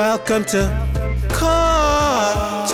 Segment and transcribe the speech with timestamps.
[0.00, 0.62] Welcome to
[1.28, 2.72] Court.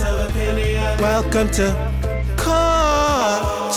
[0.00, 1.00] of Opinion.
[1.00, 1.74] Welcome to
[2.36, 3.76] Court.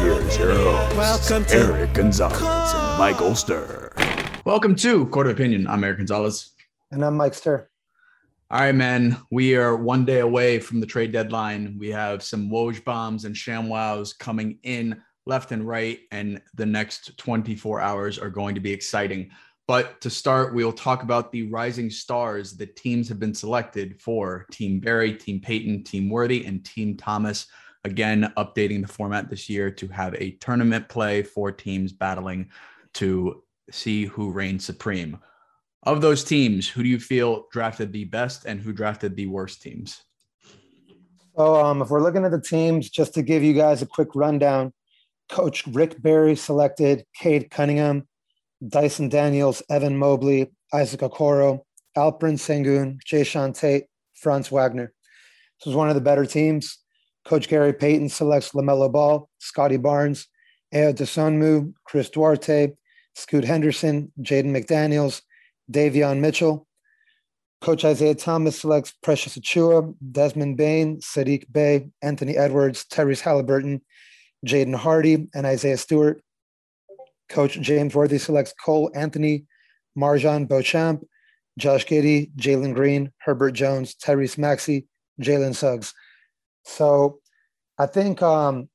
[0.00, 3.92] Here's your hosts, Welcome to Eric Gonzalez and Michael Stir.
[4.46, 5.66] Welcome to Court of Opinion.
[5.66, 6.52] I'm Eric Gonzalez.
[6.90, 7.68] And I'm Mike Stir.
[8.50, 9.18] All right, man.
[9.30, 11.76] We are one day away from the trade deadline.
[11.78, 17.18] We have some Woj bombs and ShamWows coming in left and right, and the next
[17.18, 19.30] 24 hours are going to be exciting.
[19.66, 24.46] But to start, we'll talk about the rising stars that teams have been selected for
[24.50, 27.46] Team Barry, Team Peyton, Team Worthy, and Team Thomas.
[27.84, 32.50] Again, updating the format this year to have a tournament play for teams battling
[32.94, 35.18] to see who reigns supreme.
[35.82, 39.62] Of those teams, who do you feel drafted the best and who drafted the worst
[39.62, 40.02] teams?
[41.36, 44.08] So, um, if we're looking at the teams, just to give you guys a quick
[44.14, 44.72] rundown,
[45.28, 48.06] Coach Rick Barry selected Cade Cunningham,
[48.66, 51.60] Dyson Daniels, Evan Mobley, Isaac Okoro,
[51.96, 53.84] Alperen Sengun, Jae'Sean Tate,
[54.14, 54.92] Franz Wagner.
[55.58, 56.78] This was one of the better teams.
[57.24, 60.26] Coach Gary Payton selects LaMelo Ball, Scottie Barnes,
[60.74, 62.72] Ayo Dosunmu, Chris Duarte,
[63.14, 65.22] Scoot Henderson, Jaden McDaniels,
[65.70, 66.66] Davion Mitchell.
[67.60, 73.80] Coach Isaiah Thomas selects Precious Achiuwa, Desmond Bane, Sadiq Bey, Anthony Edwards, Tyrese Halliburton,
[74.46, 76.22] Jaden Hardy, and Isaiah Stewart.
[77.28, 79.44] Coach James Worthy selects Cole Anthony,
[79.96, 81.04] MarJon Beauchamp,
[81.58, 84.86] Josh Giddey, Jalen Green, Herbert Jones, Tyrese Maxey,
[85.20, 85.94] Jalen Suggs.
[86.64, 87.18] So
[87.78, 88.68] I think um,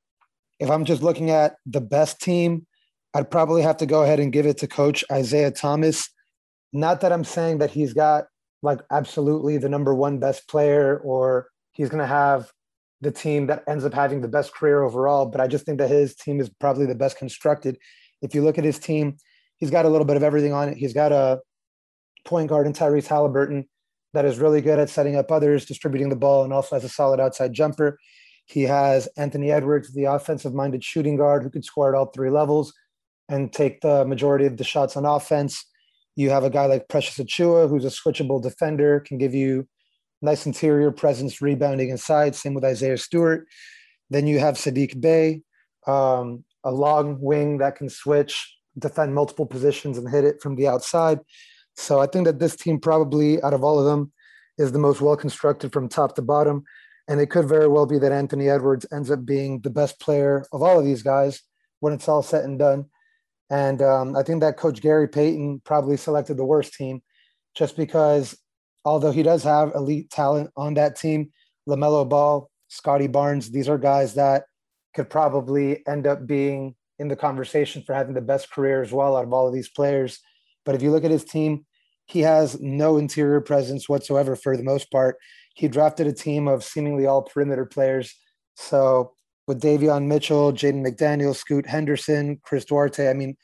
[0.59, 2.65] if I'm just looking at the best team,
[3.13, 6.09] I'd probably have to go ahead and give it to Coach Isaiah Thomas.
[6.71, 8.25] Not that I'm saying that he's got
[8.61, 12.51] like absolutely the number one best player or he's going to have
[13.01, 15.89] the team that ends up having the best career overall, but I just think that
[15.89, 17.77] his team is probably the best constructed.
[18.21, 19.17] If you look at his team,
[19.57, 20.77] he's got a little bit of everything on it.
[20.77, 21.39] He's got a
[22.25, 23.67] point guard in Tyrese Halliburton
[24.13, 26.89] that is really good at setting up others, distributing the ball, and also has a
[26.89, 27.97] solid outside jumper.
[28.45, 32.31] He has Anthony Edwards, the offensive minded shooting guard who could score at all three
[32.31, 32.73] levels
[33.29, 35.63] and take the majority of the shots on offense.
[36.15, 39.67] You have a guy like Precious Achiuwa, who's a switchable defender, can give you
[40.21, 42.35] nice interior presence, rebounding inside.
[42.35, 43.47] Same with Isaiah Stewart.
[44.09, 45.43] Then you have Sadiq Bey,
[45.85, 50.67] um, a long wing that can switch, defend multiple positions, and hit it from the
[50.67, 51.19] outside.
[51.75, 54.11] So I think that this team probably, out of all of them,
[54.57, 56.63] is the most well constructed from top to bottom.
[57.07, 60.45] And it could very well be that Anthony Edwards ends up being the best player
[60.51, 61.41] of all of these guys
[61.79, 62.85] when it's all said and done.
[63.49, 67.01] And um, I think that Coach Gary Payton probably selected the worst team
[67.55, 68.37] just because,
[68.85, 71.31] although he does have elite talent on that team,
[71.67, 74.43] LaMelo Ball, Scottie Barnes, these are guys that
[74.95, 79.15] could probably end up being in the conversation for having the best career as well
[79.15, 80.19] out of all of these players.
[80.65, 81.65] But if you look at his team,
[82.05, 85.17] he has no interior presence whatsoever for the most part.
[85.53, 88.13] He drafted a team of seemingly all perimeter players.
[88.55, 89.13] So
[89.47, 93.09] with Davion Mitchell, Jaden McDaniel, Scoot Henderson, Chris Duarte.
[93.09, 93.35] I mean,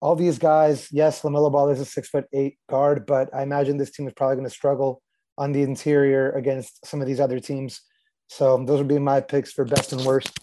[0.00, 3.76] all these guys, yes, LaMelo Ball is a six foot eight guard, but I imagine
[3.76, 5.00] this team is probably going to struggle
[5.38, 7.80] on the interior against some of these other teams.
[8.28, 10.38] So those would be my picks for best and worst.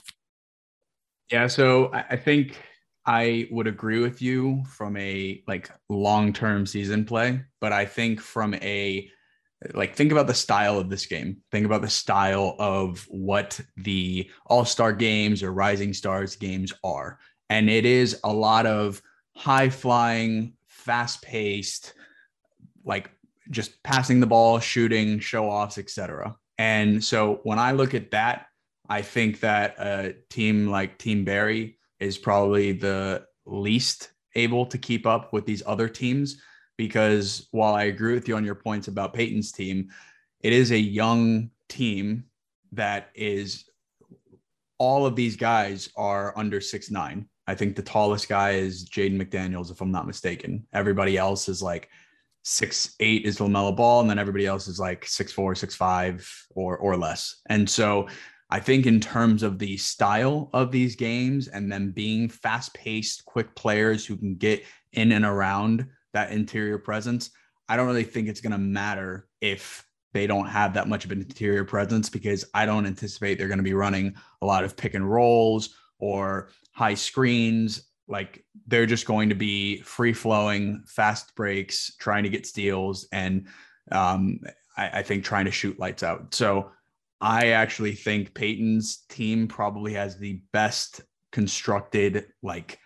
[1.32, 2.60] Yeah, so I think
[3.06, 8.56] I would agree with you from a like long-term season play, but I think from
[8.56, 9.10] a
[9.74, 11.38] like think about the style of this game.
[11.52, 17.20] Think about the style of what the All-Star games or Rising Stars games are.
[17.50, 19.02] And it is a lot of
[19.36, 21.94] high flying, fast paced,
[22.86, 23.12] like
[23.50, 26.36] just passing the ball, shooting, show offs, etc.
[26.58, 28.46] And so when I look at that,
[28.90, 35.06] I think that a team like Team Barry is probably the least able to keep
[35.06, 36.42] up with these other teams
[36.78, 39.90] because while I agree with you on your points about Peyton's team,
[40.42, 42.24] it is a young team
[42.72, 43.66] that is
[44.78, 47.28] all of these guys are under six nine.
[47.48, 50.66] I think the tallest guy is Jaden McDaniels, if I'm not mistaken.
[50.72, 51.90] Everybody else is like
[52.44, 56.31] six eight is LaMelo Ball, and then everybody else is like six four, six five,
[56.52, 57.42] or or less.
[57.50, 58.08] And so
[58.50, 63.25] I think in terms of the style of these games and them being fast paced,
[63.25, 64.63] quick players who can get
[64.94, 67.30] in and around that interior presence,
[67.68, 71.12] I don't really think it's going to matter if they don't have that much of
[71.12, 74.75] an interior presence because I don't anticipate they're going to be running a lot of
[74.75, 77.84] pick and rolls or high screens.
[78.07, 83.46] Like they're just going to be free flowing, fast breaks, trying to get steals, and
[83.92, 84.40] um,
[84.75, 86.34] I, I think trying to shoot lights out.
[86.34, 86.72] So
[87.21, 91.01] I actually think Peyton's team probably has the best
[91.31, 92.80] constructed, like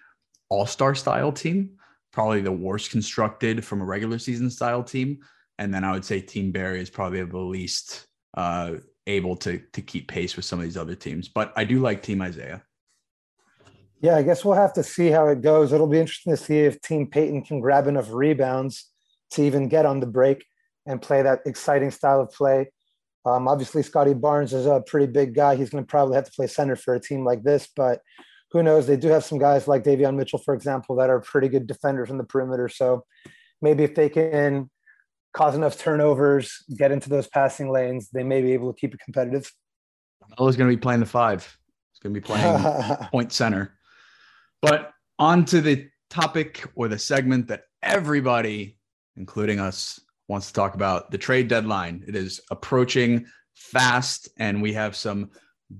[0.50, 1.77] all star style team
[2.13, 5.18] probably the worst constructed from a regular season style team.
[5.57, 8.07] And then I would say Team Barry is probably the least
[8.38, 8.75] uh,
[9.06, 11.27] able to to keep pace with some of these other teams.
[11.27, 12.63] But I do like Team Isaiah.
[14.00, 15.71] Yeah, I guess we'll have to see how it goes.
[15.71, 18.89] It'll be interesting to see if Team Peyton can grab enough rebounds
[19.31, 20.45] to even get on the break
[20.86, 22.69] and play that exciting style of play.
[23.25, 25.56] Um, obviously, Scottie Barnes is a pretty big guy.
[25.56, 28.02] He's going to probably have to play center for a team like this, but
[28.52, 28.86] who knows?
[28.86, 32.10] They do have some guys like Davion Mitchell, for example, that are pretty good defenders
[32.10, 32.68] in the perimeter.
[32.68, 33.04] So
[33.62, 34.70] maybe if they can
[35.34, 39.00] cause enough turnovers, get into those passing lanes, they may be able to keep it
[39.04, 39.52] competitive.
[40.38, 41.58] Melo's going to be playing the five.
[41.92, 43.78] He's going to be playing point center.
[44.62, 48.78] But on to the topic or the segment that everybody,
[49.16, 52.04] including us, wants to talk about the trade deadline.
[52.08, 53.25] It is approaching
[53.56, 55.31] fast, and we have some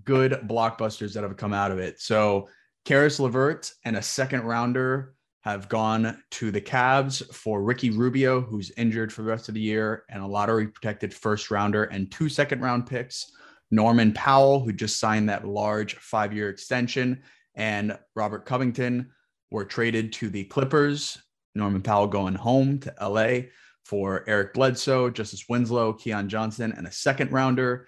[0.04, 2.00] good blockbusters that have come out of it.
[2.00, 2.50] So,
[2.86, 8.72] Caris LeVert and a second rounder have gone to the Cavs for Ricky Rubio, who's
[8.78, 12.30] injured for the rest of the year, and a lottery protected first rounder and two
[12.30, 13.32] second round picks.
[13.72, 17.22] Norman Powell, who just signed that large five year extension,
[17.56, 19.12] and Robert Covington
[19.52, 21.18] were traded to the Clippers.
[21.56, 23.50] Norman Powell going home to LA
[23.84, 27.88] for Eric Bledsoe, Justise Winslow, Keon Johnson, and a second rounder.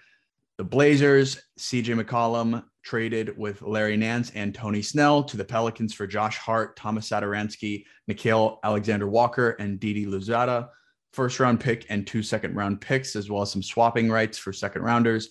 [0.58, 6.06] The Blazers, CJ McCollum traded with Larry Nance and Tony Snell to the Pelicans for
[6.06, 10.68] Josh Hart, Thomas Satoransky, Nickeil Alexander Walker, and Didi Louzada.
[11.12, 14.52] First round pick and two second round picks, as well as some swapping rights for
[14.52, 15.30] second rounders.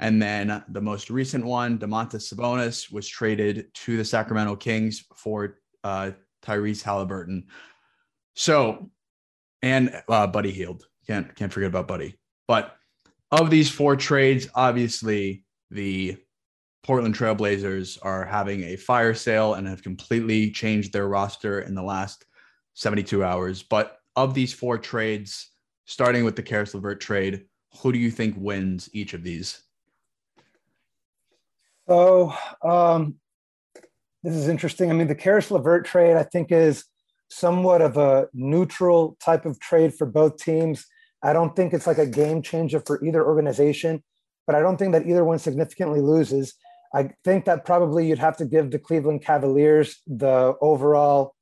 [0.00, 5.60] And then the most recent one, Domantas Sabonis, was traded to the Sacramento Kings for
[5.84, 6.10] uh,
[6.42, 7.46] Tyrese Halliburton.
[8.34, 8.90] So,
[9.66, 10.86] and uh, Buddy Hield.
[11.06, 12.14] Can't can't forget about Buddy.
[12.46, 12.76] But
[13.32, 16.16] of these four trades, obviously the
[16.84, 21.82] Portland Trailblazers are having a fire sale and have completely changed their roster in the
[21.82, 22.24] last
[22.74, 23.64] 72 hours.
[23.64, 25.50] But of these four trades,
[25.84, 27.46] starting with the Caris LeVert trade,
[27.80, 29.60] who do you think wins each of these?
[31.88, 32.32] So
[32.62, 33.16] um,
[34.22, 34.90] this is interesting.
[34.90, 36.84] I mean, the Caris LeVert trade, I think, is
[37.30, 40.86] somewhat of a neutral type of trade for both teams.
[41.22, 44.02] I don't think it's like a game changer for either organization,
[44.46, 46.54] but I don't think that either one significantly loses.
[46.94, 51.34] I think that probably you'd have to give the Cleveland Cavaliers the overall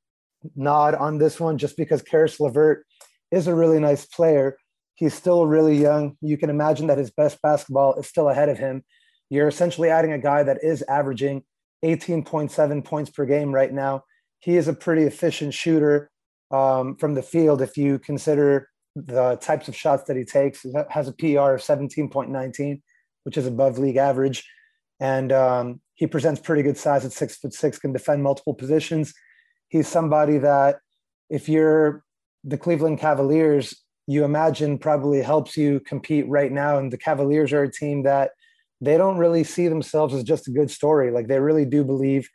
[0.55, 2.85] nod on this one, just because Caris LeVert
[3.31, 4.57] is a really nice player.
[4.95, 6.17] He's still really young.
[6.21, 8.83] You can imagine that his best basketball is still ahead of him.
[9.29, 11.43] You're essentially adding a guy that is averaging
[11.83, 14.03] 18.7 points per game right now.
[14.45, 16.11] He is a pretty efficient shooter
[16.51, 20.61] um, from the field if you consider the types of shots that he takes.
[20.61, 22.81] He has a PR of 17.19,
[23.23, 24.47] which is above league average.
[24.99, 29.15] And um, he presents pretty good size at six foot six, can defend multiple positions.
[29.69, 30.75] He's somebody that,
[31.27, 32.03] if you're
[32.43, 33.73] the Cleveland Cavaliers,
[34.05, 36.77] you imagine probably helps you compete right now.
[36.77, 38.29] And the Cavaliers are a team that
[38.79, 41.09] they don't really see themselves as just a good story.
[41.09, 42.29] Like they really do believe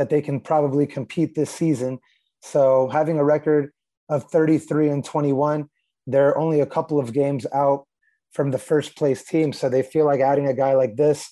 [0.00, 1.98] that they can probably compete this season.
[2.40, 3.70] So having a record
[4.08, 5.68] of 33 and 21,
[6.06, 7.84] they're only a couple of games out
[8.32, 9.52] from the first place team.
[9.52, 11.28] So they feel like adding a guy like this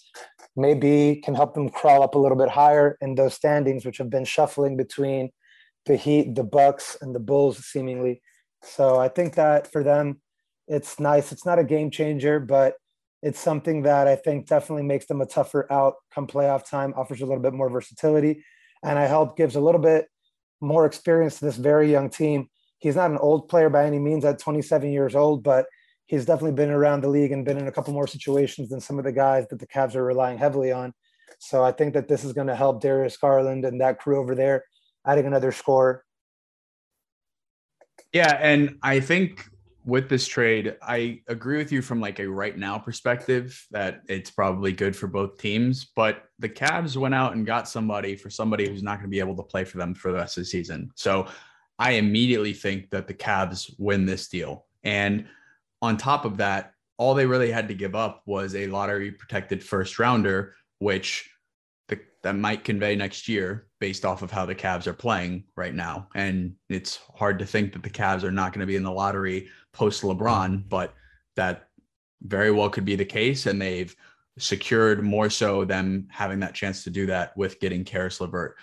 [0.54, 4.10] maybe can help them crawl up a little bit higher in those standings, which have
[4.10, 5.30] been shuffling between
[5.86, 8.20] the Heat, the Bucks, and the Bulls seemingly.
[8.62, 10.20] So I think that for them,
[10.66, 11.32] it's nice.
[11.32, 12.74] It's not a game changer, but
[13.22, 17.22] it's something that I think definitely makes them a tougher out come playoff time, offers
[17.22, 18.44] a little bit more versatility,
[18.84, 20.06] and I hope gives a little bit
[20.60, 22.48] more experience to this very young team.
[22.78, 25.66] He's not an old player by any means at 27 years old, but
[26.06, 28.98] he's definitely been around the league and been in a couple more situations than some
[28.98, 30.92] of the guys that the Cavs are relying heavily on.
[31.38, 34.34] So I think that this is going to help Darius Garland and that crew over
[34.34, 34.64] there,
[35.06, 36.04] adding another score.
[38.12, 39.44] Yeah, and I think
[39.88, 44.30] with this trade, I agree with you from like a right now perspective that it's
[44.30, 45.86] probably good for both teams.
[45.96, 49.18] But the Cavs went out and got somebody for somebody who's not going to be
[49.18, 50.90] able to play for them for the rest of the season.
[50.94, 51.26] So
[51.78, 54.66] I immediately think that the Cavs win this deal.
[54.84, 55.26] And
[55.80, 59.64] on top of that, all they really had to give up was a lottery protected
[59.64, 61.30] first rounder, which
[61.88, 65.74] the, that might convey next year based off of how the Cavs are playing right
[65.74, 66.08] now.
[66.14, 68.92] And it's hard to think that the Cavs are not going to be in the
[68.92, 69.48] lottery
[69.78, 70.68] post LeBron, mm-hmm.
[70.68, 70.94] but
[71.36, 71.68] that
[72.22, 73.46] very well could be the case.
[73.46, 73.94] And they've
[74.38, 78.56] secured more so them having that chance to do that with getting Caris LeVert.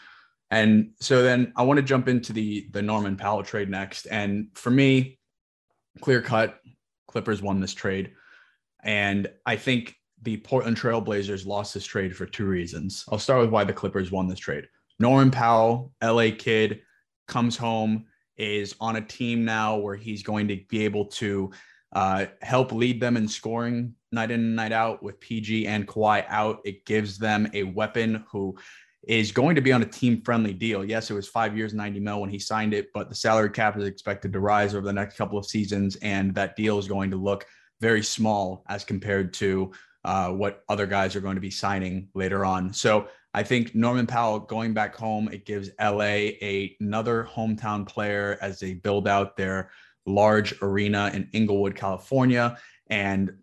[0.51, 4.05] And so then I want to jump into the the Norman Powell trade next.
[4.05, 5.17] And for me,
[6.01, 6.59] clear cut,
[7.07, 8.11] Clippers won this trade.
[8.83, 13.05] And I think the Portland Trailblazers lost this trade for two reasons.
[13.11, 14.67] I'll start with why the Clippers won this trade.
[14.99, 16.81] Norman Powell, LA kid,
[17.27, 18.05] comes home.
[18.37, 21.51] Is on a team now where he's going to be able to
[21.93, 26.25] uh, help lead them in scoring night in and night out with PG and Kawhi
[26.27, 26.59] out.
[26.65, 28.57] It gives them a weapon who
[29.07, 30.83] is going to be on a team friendly deal.
[30.83, 33.77] Yes, it was five years, 90 mil when he signed it, but the salary cap
[33.77, 35.95] is expected to rise over the next couple of seasons.
[35.97, 37.45] And that deal is going to look
[37.81, 39.71] very small as compared to
[40.05, 42.73] uh, what other guys are going to be signing later on.
[42.73, 48.37] So I think Norman Powell going back home, it gives LA a, another hometown player
[48.41, 49.71] as they build out their
[50.05, 53.33] large arena in Inglewood, California, and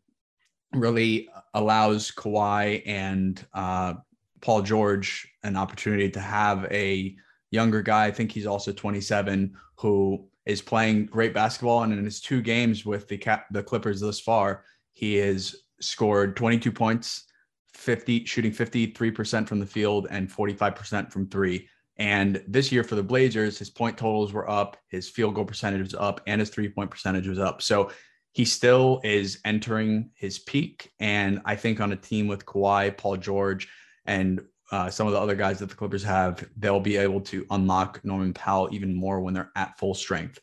[0.73, 3.93] really allows Kawhi and uh,
[4.41, 7.15] Paul George an opportunity to have a
[7.51, 8.07] younger guy.
[8.07, 11.83] I think he's also 27 who is playing great basketball.
[11.83, 16.35] And in his two games with the cap, the Clippers thus far, he has scored
[16.35, 17.27] 22 points,
[17.75, 21.69] 50 shooting 53% from the field and 45% from three.
[21.97, 25.83] And this year for the Blazers, his point totals were up, his field goal percentage
[25.83, 27.63] was up, and his three point percentage was up.
[27.63, 27.91] So
[28.33, 30.91] he still is entering his peak.
[31.01, 33.69] And I think on a team with Kawhi, Paul George,
[34.07, 34.41] and
[34.73, 38.01] uh, some of the other guys that the Clippers have, they'll be able to unlock
[38.05, 40.41] Norman Powell even more when they're at full strength.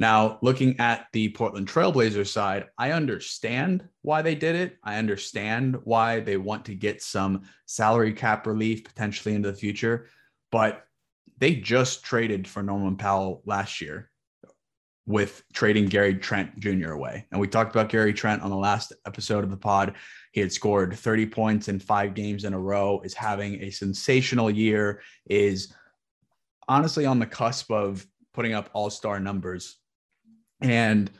[0.00, 4.78] Now, looking at the Portland Trailblazers side, I understand why they did it.
[4.82, 10.08] I understand why they want to get some salary cap relief potentially into the future,
[10.50, 10.86] but
[11.38, 14.10] they just traded for Norman Powell last year
[15.04, 16.92] with trading Gary Trent Jr.
[16.92, 17.26] away.
[17.30, 19.96] And we talked about Gary Trent on the last episode of the pod.
[20.32, 24.50] He had scored 30 points in five games in a row, is having a sensational
[24.50, 25.74] year, is
[26.68, 29.79] honestly on the cusp of putting up all star numbers.
[30.60, 31.10] And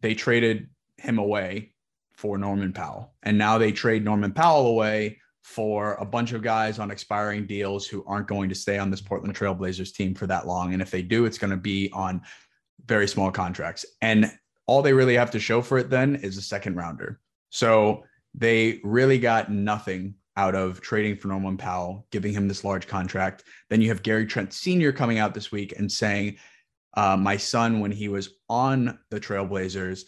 [0.00, 1.72] they traded him away
[2.14, 3.14] for Norman Powell.
[3.22, 7.86] And now they trade Norman Powell away for a bunch of guys on expiring deals
[7.86, 10.72] who aren't going to stay on this Portland Trailblazers team for that long.
[10.72, 12.22] And if they do, it's going to be on
[12.86, 13.86] very small contracts.
[14.00, 14.30] And
[14.66, 17.20] all they really have to show for it then is a second rounder.
[17.50, 18.04] So
[18.34, 23.44] they really got nothing out of trading for Norman Powell, giving him this large contract.
[23.70, 24.92] Then you have Gary Trent Sr.
[24.92, 26.36] coming out this week and saying,
[26.96, 30.04] uh, My son, when he was on the Trailblazers,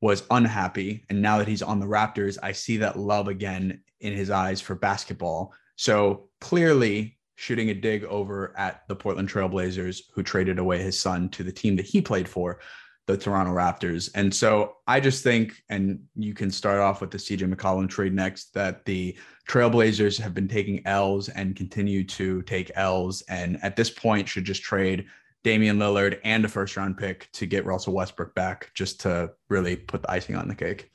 [0.00, 1.04] was unhappy.
[1.10, 4.60] And now that he's on the Raptors, I see that love again in his eyes
[4.60, 5.52] for basketball.
[5.76, 11.28] So clearly, shooting a dig over at the Portland Trailblazers, who traded away his son
[11.30, 12.60] to the team that he played for,
[13.06, 14.10] the Toronto Raptors.
[14.14, 18.12] And so I just think, and you can start off with the CJ McCollum trade
[18.12, 19.16] next, that the
[19.48, 23.22] Trailblazers have been taking L's and continue to take L's.
[23.22, 25.06] And at this point, should just trade
[25.48, 29.76] Damian Lillard and a first round pick to get Russell Westbrook back just to really
[29.76, 30.90] put the icing on the cake.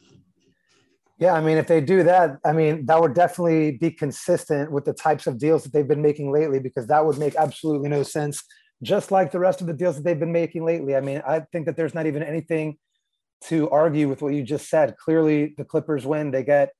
[1.17, 4.86] Yeah, I mean, if they do that, I mean, that would definitely be consistent with
[4.86, 8.03] the types of deals that they've been making lately, because that would make absolutely no
[8.03, 8.43] sense,
[8.83, 10.95] just like the rest of the deals that they've been making lately.
[10.95, 12.77] I mean, I think that there's not even anything
[13.45, 14.98] to argue with what you just said.
[14.98, 16.29] Clearly, the Clippers win.
[16.29, 16.74] They get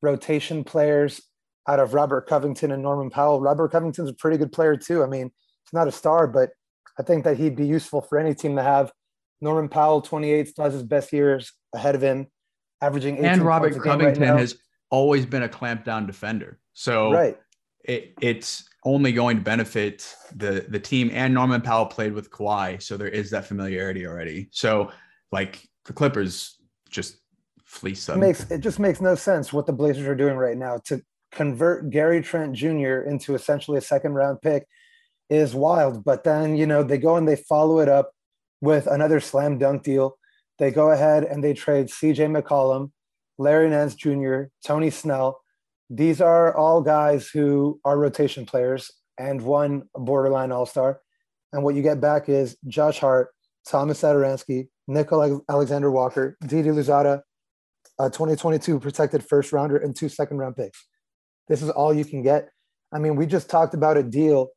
[0.00, 1.20] rotation players
[1.68, 3.42] out of Robert Covington and Norman Powell.
[3.42, 5.02] Robert Covington's a pretty good player, too.
[5.02, 5.30] I mean,
[5.64, 6.52] he's not a star, but
[6.98, 8.92] I think that he'd be useful for any team to have.
[9.40, 12.26] Norman Powell, 28, still has his best years ahead of him
[12.80, 14.56] averaging and Robert Covington right has
[14.90, 16.58] always been a clamp down defender.
[16.72, 17.38] So right.
[17.84, 21.10] It, it's only going to benefit the the team.
[21.12, 24.48] And Norman Powell played with Kawhi, so there is that familiarity already.
[24.50, 24.90] So
[25.32, 26.58] like the Clippers
[26.90, 27.18] just
[27.64, 28.22] fleece them.
[28.22, 31.00] It makes it just makes no sense what the Blazers are doing right now to
[31.32, 33.00] convert Gary Trent Jr.
[33.06, 34.66] into essentially a second round pick
[35.30, 36.04] is wild.
[36.04, 38.12] But then you know they go and they follow it up
[38.60, 40.18] with another slam dunk deal
[40.58, 42.90] they go ahead and they trade CJ McCollum,
[43.38, 45.40] Larry Nance Jr., Tony Snell.
[45.88, 51.00] These are all guys who are rotation players and one borderline all star.
[51.52, 53.30] And what you get back is Josh Hart,
[53.66, 57.22] Thomas Satoransky, Nickeil Alexander Walker, Didi Louzada,
[57.98, 60.86] a 2022 protected first rounder, and two second round picks.
[61.46, 62.50] This is all you can get.
[62.92, 64.48] I mean, we just talked about a deal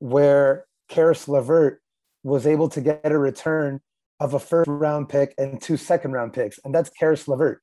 [0.00, 1.80] where Caris LeVert
[2.22, 3.80] was able to get a return
[4.18, 7.62] of a first round pick and two second round picks, and that's Caris LeVert.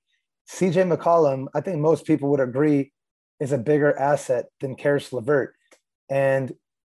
[0.49, 2.91] CJ McCollum, I think most people would agree,
[3.39, 5.53] is a bigger asset than Caris LeVert.
[6.09, 6.53] And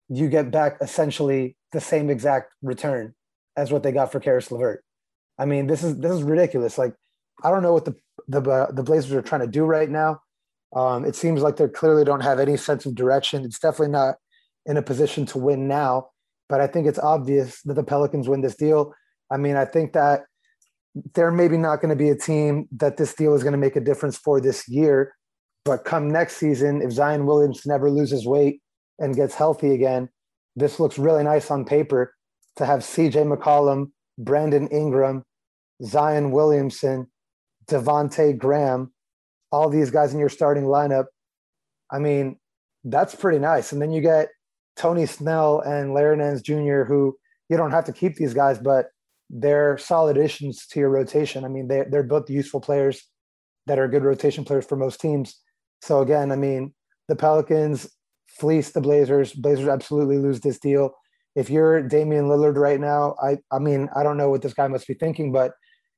[0.10, 3.14] you get back essentially the same exact return
[3.56, 4.84] as what they got for Caris LeVert.
[5.38, 6.78] I mean, this is this is ridiculous.
[6.78, 6.96] Like,
[7.44, 7.96] I don't know what the
[8.28, 10.22] the uh, the Blazers are trying to do right now.
[10.74, 13.44] Um, it seems like they clearly don't have any sense of direction.
[13.44, 14.16] It's definitely not
[14.66, 16.10] in a position to win now.
[16.50, 18.94] But I think it's obvious that the Pelicans win this deal.
[19.32, 20.24] I mean, I think that
[21.14, 23.76] they're maybe not going to be a team that this deal is going to make
[23.76, 25.14] a difference for this year.
[25.64, 28.62] But come next season, if Zion Williams never loses weight
[29.00, 30.10] and gets healthy again,
[30.56, 32.14] this looks really nice on paper.
[32.58, 35.24] to have CJ McCollum, Brandon Ingram,
[35.84, 37.08] Zion Williamson,
[37.66, 38.92] Devonte Graham,
[39.52, 41.06] all these guys in your starting lineup.
[41.92, 42.38] I mean,
[42.84, 43.72] that's pretty nice.
[43.72, 44.30] And then you get
[44.76, 47.18] Tony Snell and Larry Nance Jr., who
[47.50, 48.88] you don't have to keep these guys, but
[49.30, 51.46] they're solid additions to your rotation.
[51.46, 53.08] I mean, they, they're both useful players
[53.68, 55.40] that are good rotation players for most teams.
[55.82, 56.74] So again, I mean,
[57.08, 57.90] the Pelicans
[58.28, 59.34] fleece the Blazers.
[59.34, 60.94] Blazers absolutely lose this deal.
[61.36, 64.68] If you're Damian Lillard right now, I I mean, I don't know what this guy
[64.68, 65.54] must be thinking, but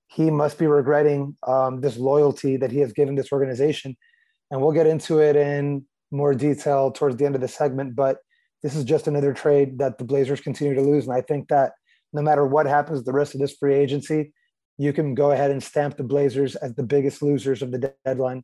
[0.08, 3.96] he must be regretting um, this loyalty that he has given this organization.
[4.52, 7.96] And we'll get into it in more detail towards the end of the segment.
[7.96, 8.18] But
[8.64, 11.06] this is just another trade that the Blazers continue to lose.
[11.06, 11.74] And I think that
[12.14, 14.34] no matter what happens the rest of this free agency,
[14.78, 18.44] you can go ahead and stamp the Blazers as the biggest losers of the deadline.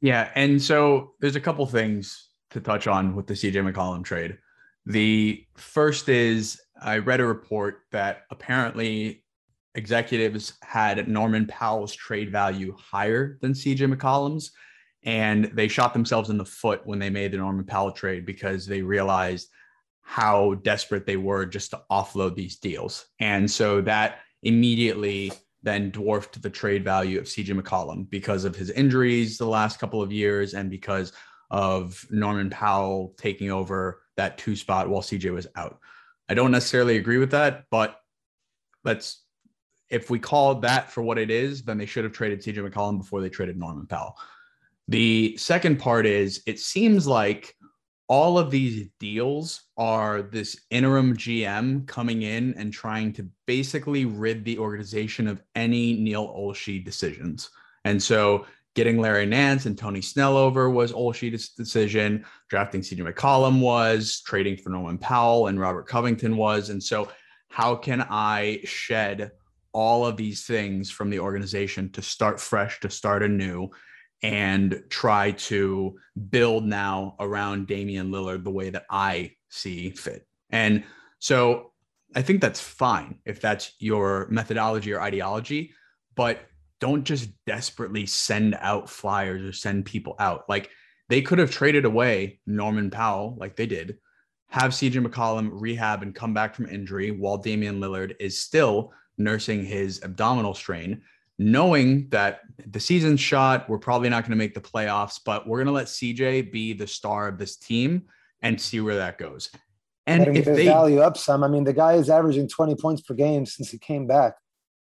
[0.00, 4.38] Yeah, and so there's a couple things to touch on with the CJ McCollum trade.
[4.86, 9.24] The first is I read a report that apparently
[9.74, 14.52] executives had Norman Powell's trade value higher than CJ McCollum's,
[15.04, 18.66] and they shot themselves in the foot when they made the Norman Powell trade because
[18.66, 19.48] they realized
[20.02, 23.06] how desperate they were just to offload these deals.
[23.20, 25.32] And so that immediately
[25.62, 30.02] then dwarfed the trade value of CJ McCollum because of his injuries the last couple
[30.02, 31.12] of years and because
[31.50, 35.78] of Norman Powell taking over that two spot while CJ was out.
[36.28, 37.98] I don't necessarily agree with that, but
[38.84, 39.22] let's
[39.90, 42.98] if we call that for what it is, then they should have traded CJ McCollum
[42.98, 44.16] before they traded Norman Powell.
[44.88, 47.54] The second part is it seems like
[48.06, 54.44] all of these deals are this interim GM coming in and trying to basically rid
[54.44, 57.48] the organization of any Neil Olshey decisions.
[57.86, 62.26] And so getting Larry Nance and Tony Snell over was Olshey's decision.
[62.50, 64.20] Drafting CJ McCollum was.
[64.20, 66.70] Trading for Norman Powell and Robert Covington was.
[66.70, 67.08] And so,
[67.48, 69.30] how can I shed
[69.72, 73.70] all of these things from the organization to start fresh, to start anew?
[74.22, 75.96] And try to
[76.30, 80.26] build now around Damian Lillard the way that I see fit.
[80.50, 80.84] And
[81.18, 81.72] so
[82.14, 85.72] I think that's fine if that's your methodology or ideology,
[86.14, 86.40] but
[86.80, 90.44] don't just desperately send out flyers or send people out.
[90.48, 90.70] Like
[91.08, 93.98] they could have traded away Norman Powell like they did,
[94.48, 99.64] have CJ McCollum rehab and come back from injury while Damian Lillard is still nursing
[99.64, 101.02] his abdominal strain
[101.38, 105.58] knowing that the season's shot, we're probably not going to make the playoffs, but we're
[105.58, 108.04] going to let CJ be the star of this team
[108.42, 109.50] and see where that goes.
[110.06, 113.14] And if they value up some, I mean, the guy is averaging 20 points per
[113.14, 114.34] game since he came back.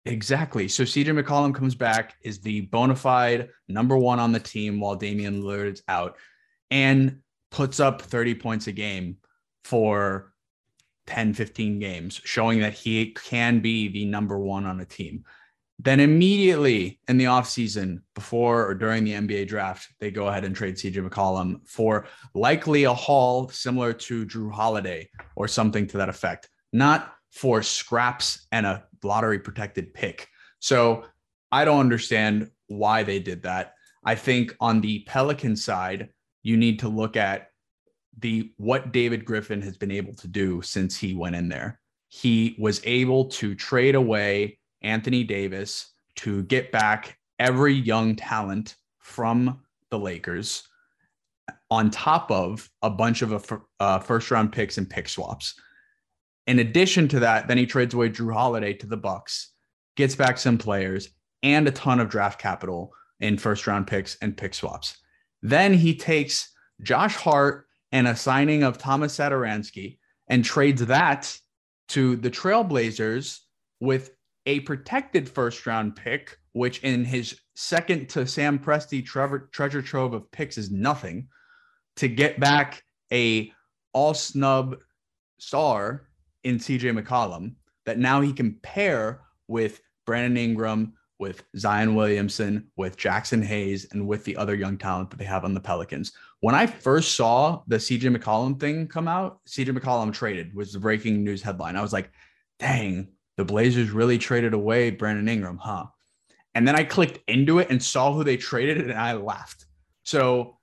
[0.06, 0.66] Exactly.
[0.66, 4.96] So CJ McCollum comes back, is the bona fide number one on the team while
[4.96, 6.16] Damian Lillard's out,
[6.70, 7.18] and
[7.50, 9.18] puts up 30 points a game
[9.64, 10.32] for
[11.06, 15.24] 10, 15 games, showing that he can be the number one on a team.
[15.82, 20.54] Then immediately in the offseason, before or during the NBA draft, they go ahead and
[20.54, 26.10] trade CJ McCollum for likely a haul similar to Jrue Holiday or something to that
[26.10, 30.28] effect, not for scraps and a lottery protected pick.
[30.58, 31.06] So
[31.50, 33.72] I don't understand why they did that.
[34.04, 36.10] I think on the Pelican side,
[36.42, 37.48] you need to look at
[38.18, 41.80] the what David Griffin has been able to do since he went in there.
[42.08, 49.60] He was able to trade away Anthony Davis to get back every young talent from
[49.90, 50.68] the Lakers
[51.70, 55.54] on top of a bunch of a, uh, first round picks and pick swaps.
[56.46, 59.52] In addition to that, then he trades away Jrue Holiday to the Bucks,
[59.96, 61.10] gets back some players
[61.42, 64.98] and a ton of draft capital in first round picks and pick swaps.
[65.42, 71.36] Then he takes Josh Hart and a signing of Thomas Satoransky and trades that
[71.88, 73.40] to the Trailblazers
[73.80, 74.10] with
[74.50, 80.12] a protected first round pick, which in his second to Sam Presti Trevor, treasure trove
[80.12, 81.28] of picks is nothing,
[81.94, 82.82] to get back
[83.12, 83.52] a
[83.92, 84.78] all snub
[85.38, 86.08] star
[86.42, 87.54] in CJ McCollum
[87.86, 94.04] that now he can pair with Brandon Ingram, with Zion Williamson, with Jaxson Hayes, and
[94.04, 96.10] with the other young talent that they have on the Pelicans.
[96.40, 100.80] When I first saw the CJ McCollum thing come out, CJ McCollum traded was the
[100.80, 101.76] breaking news headline.
[101.76, 102.10] I was like,
[102.58, 105.86] dang, the Blazers really traded away Brandon Ingram, huh?
[106.54, 109.64] And then I clicked into it and saw who they traded and I laughed.
[110.02, 110.58] So,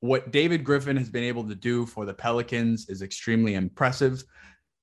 [0.00, 4.24] what David Griffin has been able to do for the Pelicans is extremely impressive.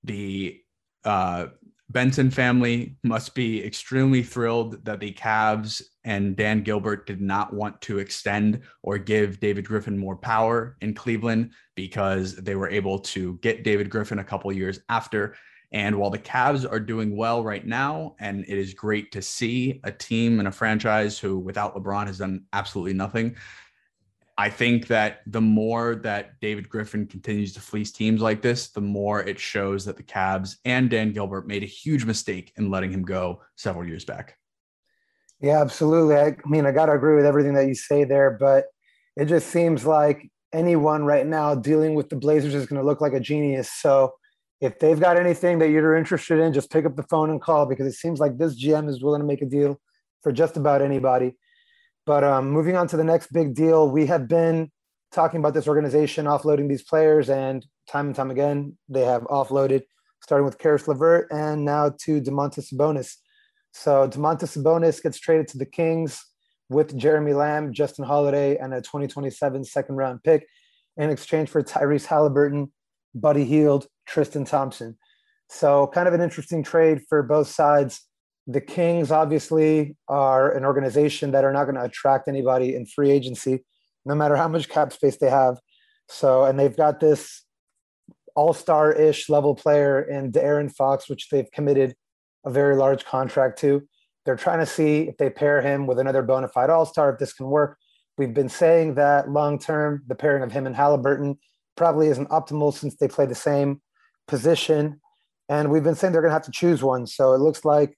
[0.06, 0.62] The
[1.04, 1.48] uh,
[1.90, 7.82] Benson family must be extremely thrilled that the Cavs and Dan Gilbert did not want
[7.82, 13.38] to extend or give David Griffin more power in Cleveland because they were able to
[13.42, 15.36] get David Griffin a couple years after.
[15.74, 19.82] And while the Cavs are doing well right now, and it is great to see
[19.84, 23.36] a team and a franchise who, without LeBron, has done absolutely nothing,
[24.38, 28.82] I think that the more that David Griffin continues to fleece teams like this, the
[28.82, 32.92] more it shows that the Cavs and Dan Gilbert made a huge mistake in letting
[32.92, 34.38] him go several years back.
[35.40, 36.16] Yeah, absolutely.
[36.16, 38.66] I, mean, I got to agree with everything that you say there, but
[39.16, 43.02] it just seems like anyone right now dealing with the Blazers is going to look
[43.02, 43.72] like a genius.
[43.72, 44.14] So
[44.64, 47.66] if they've got anything that you're interested in, just pick up the phone and call
[47.66, 49.78] because it seems like this GM is willing to make a deal
[50.22, 51.36] for just about anybody.
[52.06, 54.72] But um, moving on to the next big deal, we have been
[55.12, 59.84] talking about this organization offloading these players, and time and time again, they have offloaded,
[60.22, 63.16] starting with Caris LeVert and now to Domantas Sabonis.
[63.74, 66.24] So Domantas Sabonis gets traded to the Kings
[66.70, 70.48] with Jeremy Lamb, Justin Holiday, and a 2027 second round pick
[70.96, 72.72] in exchange for Tyrese Halliburton,
[73.14, 74.98] Buddy Hield, Tristan Thompson.
[75.50, 78.08] So kind of an interesting trade for both sides
[78.48, 83.10] the Kings obviously are an organization that are not going to attract anybody in free
[83.10, 83.64] agency,
[84.06, 85.58] no matter how much cap space they have.
[86.10, 87.44] So, and they've got this
[88.36, 91.96] all-star ish level player in De'Aaron Fox, which they've committed
[92.46, 93.88] a very large contract to.
[94.26, 97.34] They're trying to see if they pair him with another bona fide all-star, if this
[97.34, 97.78] can work.
[98.18, 101.38] We've been saying that long term, the pairing of him and Halliburton
[101.76, 103.82] probably isn't optimal since they play the same
[104.28, 105.00] position.
[105.50, 107.06] And we've been saying they're going to have to choose one.
[107.06, 107.98] So it looks like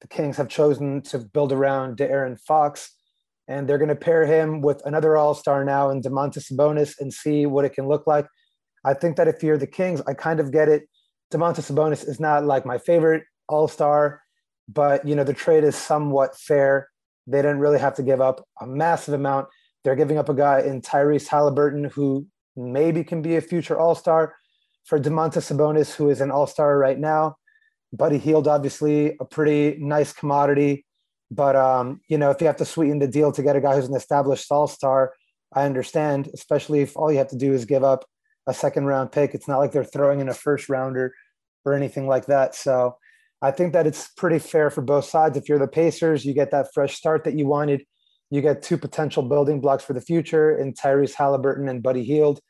[0.00, 2.96] the Kings have chosen to build around De'Aaron Fox,
[3.48, 7.12] and they're going to pair him with another All Star now in Domantas Sabonis and
[7.12, 8.26] see what it can look like.
[8.84, 10.88] I think that if you're the Kings, I kind of get it.
[11.32, 14.22] Domantas Sabonis is not like my favorite All Star,
[14.68, 16.88] but you know the trade is somewhat fair.
[17.26, 19.48] They didn't really have to give up a massive amount.
[19.84, 23.94] They're giving up a guy in Tyrese Halliburton who maybe can be a future All
[23.94, 24.34] Star
[24.84, 27.36] for Domantas Sabonis, who is an All Star right now.
[27.92, 30.84] Buddy Hield, obviously, a pretty nice commodity.
[31.30, 33.76] But um, you know, if you have to sweeten the deal to get a guy
[33.76, 35.14] who's an established all star,
[35.52, 38.04] I understand, especially if all you have to do is give up
[38.46, 39.34] a second round pick.
[39.34, 41.14] It's not like they're throwing in a first rounder
[41.64, 42.54] or anything like that.
[42.54, 42.96] So
[43.42, 45.36] I think that it's pretty fair for both sides.
[45.36, 47.84] If you're the Pacers, you get that fresh start that you wanted.
[48.30, 52.40] You get two potential building blocks for the future in Tyrese Halliburton and Buddy Hield.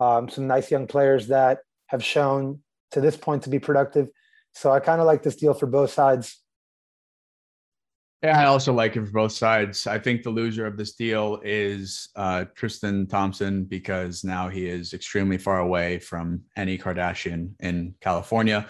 [0.00, 2.60] Um, some nice young players that have shown
[2.92, 4.08] to this point to be productive.
[4.52, 6.40] So I kind of like this deal for both sides.
[8.22, 9.86] Yeah, I also like it for both sides.
[9.86, 14.94] I think the loser of this deal is uh, Tristan Thompson because now he is
[14.94, 18.66] extremely far away from any Kardashian in California.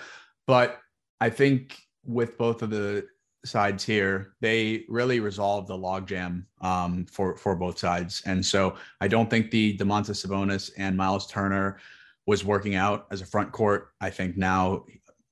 [0.48, 0.81] But
[1.20, 3.07] I think with both of the
[3.44, 9.07] sides here, they really resolved the logjam um, for for both sides, and so I
[9.07, 11.79] don't think the Domantas Sabonis and Miles Turner
[12.26, 13.88] was working out as a front court.
[14.00, 14.84] I think now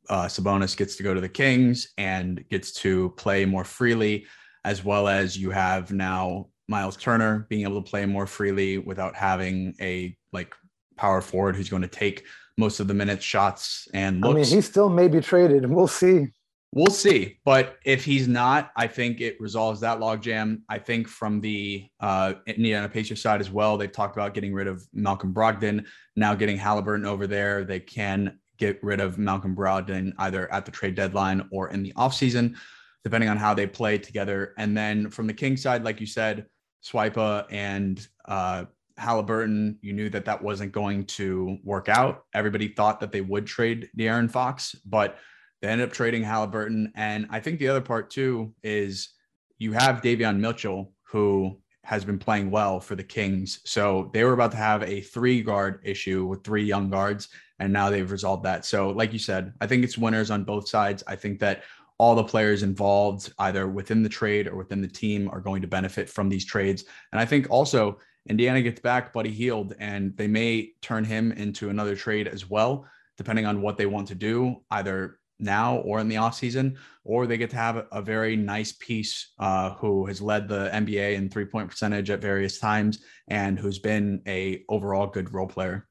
[0.08, 4.26] uh, Sabonis gets to go to the Kings and gets to play more freely,
[4.64, 9.14] as well as you have now Miles Turner being able to play more freely without
[9.16, 10.54] having a like
[10.96, 12.24] power forward who's going to take
[12.58, 14.32] most of the minutes, shots, and looks.
[14.32, 15.68] I mean, he still may be traded.
[15.70, 16.28] We'll see.
[16.74, 17.38] We'll see.
[17.44, 20.62] But if he's not, I think it resolves that logjam.
[20.70, 24.66] I think from the uh, Indiana Pacers side as well, they've talked about getting rid
[24.66, 25.84] of Malcolm Brogdon,
[26.16, 27.64] now getting Halliburton over there.
[27.64, 31.92] They can get rid of Malcolm Brogdon either at the trade deadline or in the
[31.92, 32.56] offseason,
[33.04, 34.54] depending on how they play together.
[34.56, 36.46] And then from the King side, like you said,
[36.82, 38.64] Swipa and uh,
[38.96, 42.24] Halliburton, you knew that that wasn't going to work out.
[42.32, 45.18] Everybody thought that they would trade De'Aaron Fox, but
[45.62, 46.92] they ended up trading Halliburton.
[46.96, 49.10] And I think the other part too is
[49.58, 53.60] you have Davion Mitchell, who has been playing well for the Kings.
[53.64, 57.72] So they were about to have a three guard issue with three young guards, and
[57.72, 58.64] now they've resolved that.
[58.64, 61.02] So, like you said, I think it's winners on both sides.
[61.06, 61.62] I think that
[61.98, 65.68] all the players involved, either within the trade or within the team, are going to
[65.68, 66.84] benefit from these trades.
[67.12, 67.98] And I think also
[68.28, 72.86] Indiana gets back Buddy Hield, and they may turn him into another trade as well,
[73.16, 77.36] depending on what they want to do, either now or in the offseason, or they
[77.36, 81.44] get to have a very nice piece uh, who has led the NBA in three
[81.44, 85.88] point percentage at various times and who's been a overall good role player.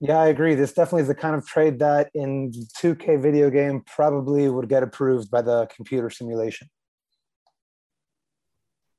[0.00, 0.54] Yeah, I agree.
[0.54, 4.82] This definitely is the kind of trade that in 2K video game probably would get
[4.82, 6.68] approved by the computer simulation.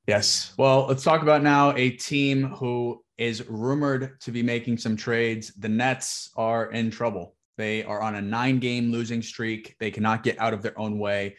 [0.07, 0.53] Yes.
[0.57, 5.51] Well, let's talk about now a team who is rumored to be making some trades.
[5.53, 7.34] The Nets are in trouble.
[7.57, 9.75] They are on a nine game losing streak.
[9.79, 11.37] They cannot get out of their own way.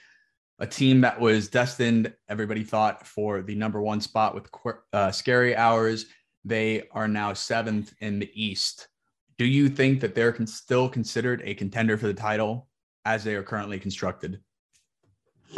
[0.59, 4.49] A team that was destined, everybody thought, for the number one spot with
[4.93, 6.07] uh, scary hours.
[6.45, 8.89] They are now seventh in the East.
[9.37, 12.69] Do you think that they're con- still considered a contender for the title
[13.05, 14.41] as they are currently constructed?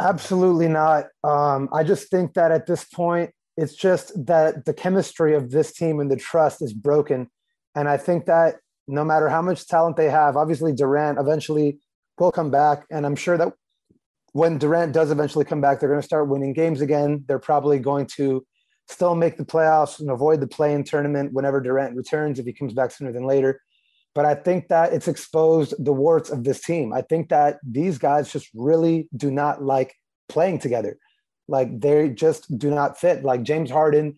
[0.01, 1.05] Absolutely not.
[1.23, 5.73] Um, I just think that at this point, it's just that the chemistry of this
[5.73, 7.29] team and the trust is broken.
[7.75, 8.55] And I think that
[8.89, 11.79] no matter how much talent they have, obviously Durant eventually
[12.17, 12.85] will come back.
[12.89, 13.53] And I'm sure that
[14.33, 17.23] when Durant does eventually come back, they're going to start winning games again.
[17.27, 18.45] They're probably going to
[18.87, 22.73] still make the playoffs and avoid the play-in tournament whenever Durant returns if he comes
[22.73, 23.61] back sooner than later.
[24.15, 26.91] But I think that it's exposed the warts of this team.
[26.91, 29.93] I think that these guys just really do not like
[30.27, 30.97] playing together.
[31.47, 33.23] Like they just do not fit.
[33.23, 34.17] Like James Harden,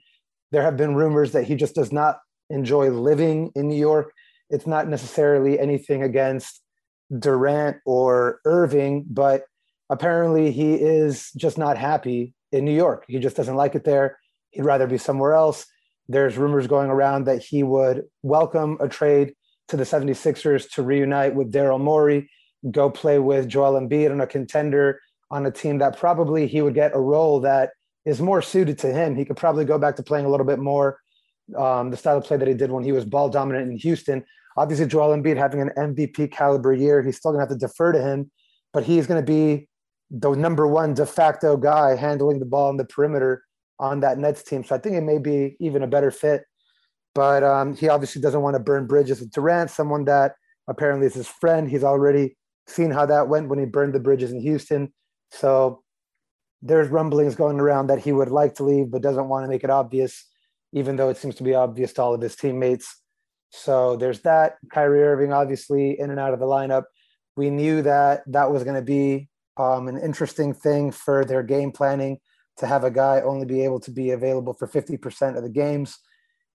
[0.51, 4.13] there have been rumors that he just does not enjoy living in New York.
[4.51, 6.61] It's not necessarily anything against
[7.17, 9.45] Durant or Irving, but
[9.89, 13.05] apparently he is just not happy in New York.
[13.07, 14.19] He just doesn't like it there.
[14.51, 15.65] He'd rather be somewhere else.
[16.07, 19.33] There's rumors going around that he would welcome a trade
[19.69, 22.29] to the 76ers to reunite with Daryl Morey,
[22.69, 26.73] go play with Joel Embiid on a contender on a team that probably he would
[26.73, 27.71] get a role that
[28.03, 29.15] is more suited to him.
[29.15, 30.99] He could probably go back to playing a little bit more
[31.57, 34.25] um, the style of play that he did when he was ball dominant in Houston.
[34.57, 37.91] Obviously, Joel Embiid having an MVP caliber year, he's still going to have to defer
[37.91, 38.31] to him,
[38.73, 39.67] but he's going to be
[40.09, 43.43] the number one de facto guy handling the ball on the perimeter
[43.79, 44.63] on that Nets team.
[44.63, 46.43] So I think it may be even a better fit.
[47.13, 50.35] But um, he obviously doesn't want to burn bridges with Durant, someone that
[50.67, 51.69] apparently is his friend.
[51.69, 52.37] He's already
[52.67, 54.93] seen how that went when he burned the bridges in Houston.
[55.31, 55.83] So
[56.61, 59.63] there's rumblings going around that he would like to leave, but doesn't want to make
[59.63, 60.25] it obvious,
[60.73, 63.00] even though it seems to be obvious to all of his teammates.
[63.51, 64.57] So there's that.
[64.71, 66.83] Kyrie Irving, obviously, in and out of the lineup.
[67.35, 71.71] We knew that that was going to be um, an interesting thing for their game
[71.71, 72.17] planning
[72.57, 75.97] to have a guy only be able to be available for 50% of the games.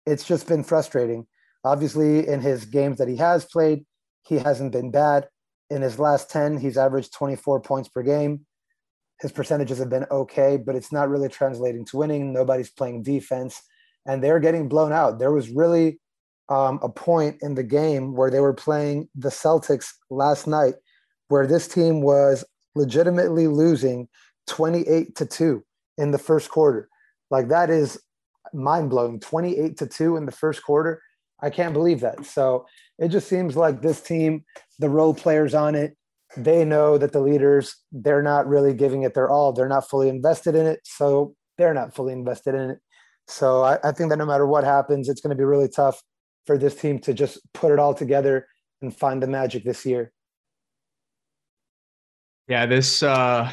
[0.05, 1.27] It's just been frustrating.
[1.63, 3.85] Obviously, in his games that he has played,
[4.23, 5.27] he hasn't been bad.
[5.69, 8.45] In his last 10, he's averaged 24 points per game.
[9.21, 12.33] His percentages have been okay, but it's not really translating to winning.
[12.33, 13.61] Nobody's playing defense,
[14.05, 15.19] and they're getting blown out.
[15.19, 15.99] There was really
[16.49, 20.75] um, a point in the game where they were playing the Celtics last night,
[21.27, 24.07] where this team was legitimately losing
[24.47, 25.63] 28 to 2
[25.97, 26.89] in the first quarter.
[27.31, 27.99] Like that is
[28.53, 29.19] mind blowing.
[29.19, 31.01] 28 to 2 in the first quarter.
[31.41, 32.25] I can't believe that.
[32.25, 32.65] So
[32.99, 34.45] it just seems like this team,
[34.79, 35.97] the role players on it,
[36.37, 39.53] they know that the leaders, they're not really giving it their all.
[39.53, 40.81] They're not fully invested in it.
[40.83, 42.79] So they're not fully invested in it.
[43.27, 46.01] So I, I think that no matter what happens, it's going to be really tough
[46.45, 48.47] for this team to just put it all together
[48.81, 50.11] and find the magic this year.
[52.47, 53.51] Yeah, this uh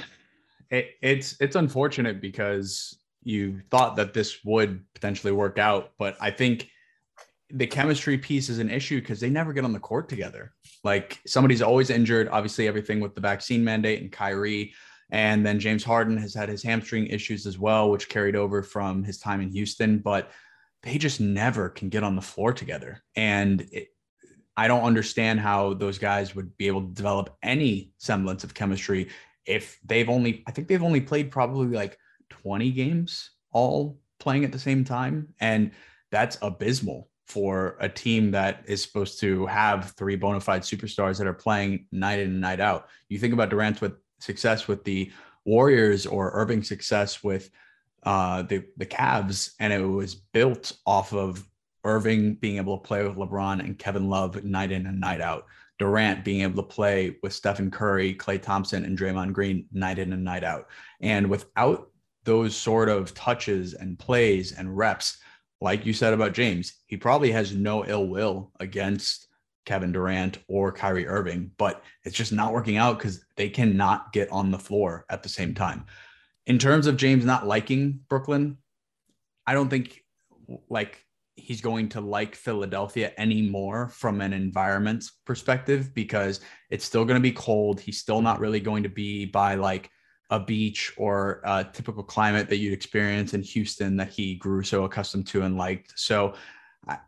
[0.70, 6.30] it, it's it's unfortunate because you thought that this would potentially work out, but I
[6.30, 6.68] think
[7.50, 10.52] the chemistry piece is an issue because they never get on the court together.
[10.84, 12.28] Like somebody's always injured.
[12.28, 14.72] Obviously, everything with the vaccine mandate and Kyrie.
[15.10, 19.04] And then James Harden has had his hamstring issues as well, which carried over from
[19.04, 19.98] his time in Houston.
[19.98, 20.30] But
[20.82, 23.02] they just never can get on the floor together.
[23.14, 23.88] And it,
[24.56, 29.08] I don't understand how those guys would be able to develop any semblance of chemistry
[29.46, 31.98] if they've only, I think they've only played probably like
[32.30, 35.28] 20 games all playing at the same time.
[35.40, 35.72] And
[36.10, 41.26] that's abysmal for a team that is supposed to have three bona fide superstars that
[41.26, 42.88] are playing night in and night out.
[43.08, 45.10] You think about Durant's with success with the
[45.44, 47.50] Warriors or Irving's success with
[48.04, 51.46] uh, the the Cavs, and it was built off of
[51.84, 55.46] Irving being able to play with LeBron and Kevin Love night in and night out.
[55.78, 60.12] Durant being able to play with Stephen Curry, Klay Thompson, and Draymond Green night in
[60.12, 60.68] and night out.
[61.00, 61.90] And without
[62.24, 65.18] those sort of touches and plays and reps,
[65.60, 69.28] like you said about James, he probably has no ill will against
[69.64, 74.30] Kevin Durant or Kyrie Irving, but it's just not working out because they cannot get
[74.30, 75.86] on the floor at the same time.
[76.46, 78.58] In terms of James not liking Brooklyn,
[79.46, 80.02] I don't think
[80.68, 81.04] like
[81.36, 87.22] he's going to like Philadelphia anymore from an environment perspective because it's still going to
[87.22, 87.80] be cold.
[87.80, 89.90] He's still not really going to be by like
[90.30, 94.84] a beach or a typical climate that you'd experience in Houston that he grew so
[94.84, 95.92] accustomed to and liked.
[95.96, 96.34] So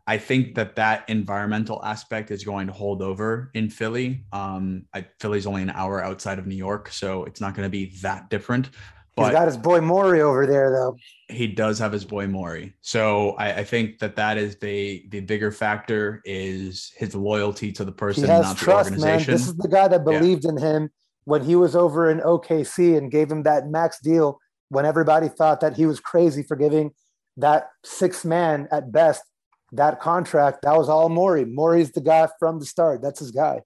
[0.07, 4.23] I think that that environmental aspect is going to hold over in Philly.
[4.31, 7.69] Um, I, Philly's only an hour outside of New York, so it's not going to
[7.69, 8.69] be that different.
[9.17, 10.97] He's got his boy Morey over there, though.
[11.29, 15.21] He does have his boy Morey, so I, I, think that that is the the
[15.21, 19.31] bigger factor is his loyalty to the person, he has not trust, the organization.
[19.31, 19.37] Man.
[19.39, 20.51] This is the guy that believed yeah.
[20.51, 20.89] in him
[21.23, 25.61] when he was over in OKC and gave him that max deal when everybody thought
[25.61, 26.91] that he was crazy for giving
[27.37, 29.23] that six man at best
[29.71, 30.59] that contract.
[30.63, 31.45] That was all Morey.
[31.45, 33.01] Morey's the guy from the start.
[33.01, 33.61] That's his guy.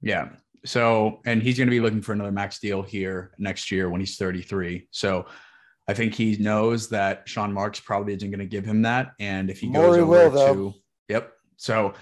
[0.00, 0.30] Yeah.
[0.64, 4.00] So, and he's going to be looking for another max deal here next year when
[4.00, 4.88] he's 33.
[4.90, 5.26] So,
[5.90, 9.12] I think he knows that Sean Marks probably isn't going to give him that.
[9.18, 10.74] And if he goes Morey over will, to,
[11.08, 11.32] yep.
[11.56, 11.94] So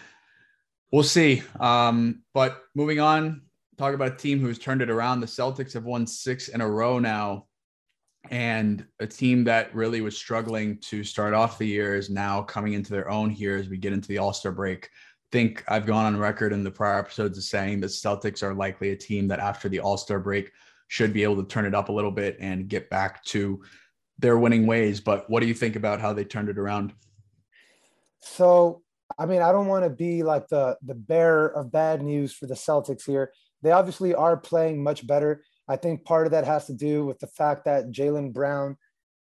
[0.93, 1.43] we'll see.
[1.59, 3.43] Um, but moving on,
[3.79, 5.21] talk about a team who's turned it around.
[5.21, 7.47] The Celtics have won six in a row now.
[8.31, 12.75] And a team that really was struggling to start off the year is now coming
[12.75, 14.91] into their own here as we get into the All Star break
[15.31, 18.91] think I've gone on record in the prior episodes of saying that Celtics are likely
[18.91, 20.51] a team that after the All Star break
[20.89, 23.63] should be able to turn it up a little bit and get back to
[24.19, 25.01] their winning ways.
[25.01, 26.93] But what do you think about how they turned it around?
[28.21, 28.83] So,
[29.19, 32.47] I mean, I don't want to be like the the bearer of bad news for
[32.47, 33.33] the Celtics here.
[33.63, 35.45] They obviously are playing much better.
[35.69, 38.77] I think part of that has to do with the fact that Jaylen Brown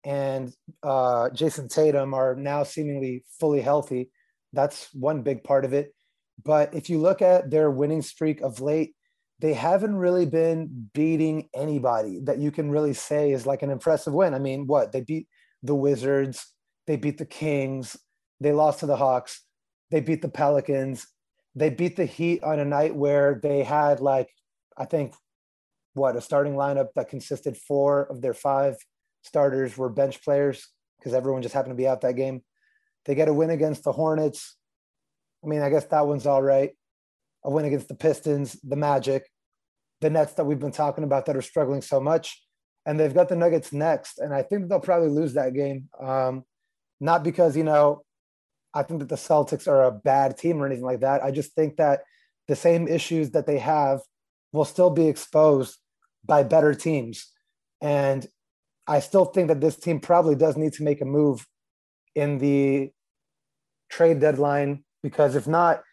[0.04, 4.12] and uh, Jayson Tatum are now seemingly fully healthy.
[4.54, 5.95] That's one big part of it.
[6.44, 8.96] But if you look at their winning streak of late,
[9.40, 14.14] they haven't really been beating anybody that you can really say is like an impressive
[14.14, 14.34] win.
[14.34, 14.92] I mean, what?
[14.92, 15.28] They beat
[15.62, 16.54] the Wizards,
[16.88, 17.98] they beat the Kings,
[18.40, 19.42] they lost to the Hawks,
[19.92, 21.08] they beat the Pelicans,
[21.56, 24.30] they beat the Heat on a night where they had like,
[24.78, 25.14] I think,
[25.94, 28.76] what, a starting lineup that consisted four of their five
[29.24, 30.68] starters were bench players
[31.00, 32.42] because everyone just happened to be out that game.
[33.06, 34.56] They get a win against the Hornets.
[35.46, 36.72] I mean, I guess that one's all right.
[37.44, 39.30] A win against the Pistons, the Magic,
[40.02, 42.42] the Nets that we've been talking about that are struggling so much.
[42.86, 44.20] And they've got the Nuggets next.
[44.20, 45.90] And I think they'll probably lose that game.
[46.02, 46.44] Um,
[47.00, 48.04] not because, you know,
[48.74, 51.24] I think that the Celtics are a bad team or anything like that.
[51.24, 52.02] I just think that
[52.48, 54.02] the same issues that they have
[54.52, 55.78] will still be exposed
[56.24, 57.32] by better teams.
[57.82, 58.26] And
[58.88, 61.46] I still think that this team probably does need to make a move
[62.16, 62.92] in the
[63.90, 65.84] trade deadline because if not,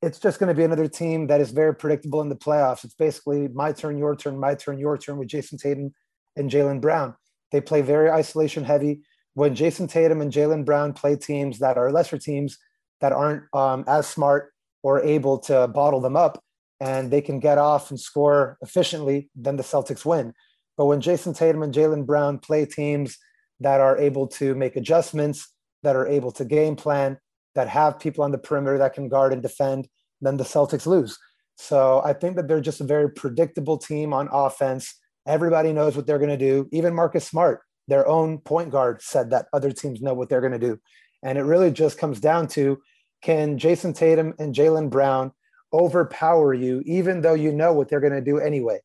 [0.00, 2.84] it's just going to be another team that is very predictable in the playoffs.
[2.84, 5.92] It's basically my turn, your turn, my turn, your turn with Jayson Tatum
[6.36, 7.16] and Jaylen Brown.
[7.50, 9.00] They play very isolation heavy.
[9.34, 12.58] When Jayson Tatum and Jaylen Brown play teams that are lesser teams
[13.00, 14.52] that aren't um, as smart
[14.84, 16.40] or able to bottle them up
[16.80, 20.32] and they can get off and score efficiently, then the Celtics win.
[20.76, 23.18] But when Jayson Tatum and Jaylen Brown play teams
[23.58, 25.52] that are able to make adjustments,
[25.82, 27.18] that are able to game plan,
[27.54, 29.88] that have people on the perimeter that can guard and defend,
[30.20, 31.18] then the Celtics lose.
[31.56, 34.94] So I think that they're just a very predictable team on offense.
[35.26, 36.68] Everybody knows what they're going to do.
[36.72, 40.52] Even Marcus Smart, their own point guard, said that other teams know what they're going
[40.52, 40.78] to do.
[41.22, 42.80] And it really just comes down to
[43.22, 45.32] can Jayson Tatum and Jaylen Brown
[45.72, 48.80] overpower you, even though you know what they're going to do anyway?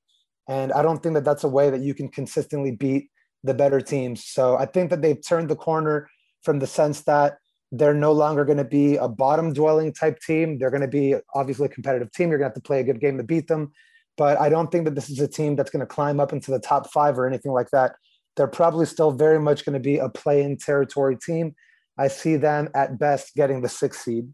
[0.47, 3.09] And I don't think that that's a way that you can consistently beat
[3.43, 4.25] the better teams.
[4.25, 6.09] So I think that they've turned the corner
[6.43, 7.37] from the sense that
[7.71, 10.57] they're no longer going to be a bottom dwelling type team.
[10.57, 12.29] They're going to be obviously a competitive team.
[12.29, 13.71] You're going to have to play a good game to beat them.
[14.17, 16.51] But I don't think that this is a team that's going to climb up into
[16.51, 17.95] the top five or anything like that.
[18.37, 21.55] They're probably still very much going to be a play in territory team.
[21.97, 24.29] I see them at best getting the sixth seed.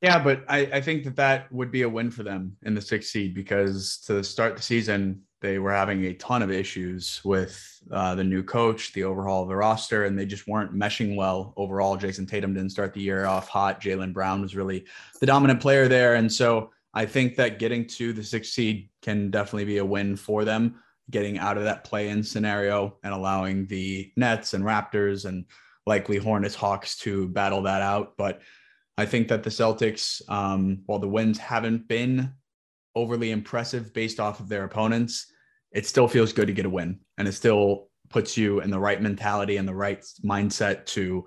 [0.00, 2.80] Yeah, but I, I think that that would be a win for them in the
[2.80, 7.82] sixth seed because to start the season, they were having a ton of issues with
[7.90, 11.52] uh, the new coach, the overhaul of the roster, and they just weren't meshing well
[11.56, 11.98] overall.
[11.98, 13.80] Jayson Tatum didn't start the year off hot.
[13.80, 14.86] Jaylen Brown was really
[15.20, 16.14] the dominant player there.
[16.14, 20.16] And so I think that getting to the sixth seed can definitely be a win
[20.16, 20.76] for them,
[21.10, 25.44] getting out of that play in scenario and allowing the Nets and Raptors and
[25.86, 28.16] likely Hornets, Hawks to battle that out.
[28.16, 28.40] But
[28.96, 32.32] I think that the Celtics, um, while the wins haven't been
[32.94, 35.26] overly impressive based off of their opponents,
[35.72, 38.78] it still feels good to get a win and it still puts you in the
[38.78, 41.24] right mentality and the right mindset to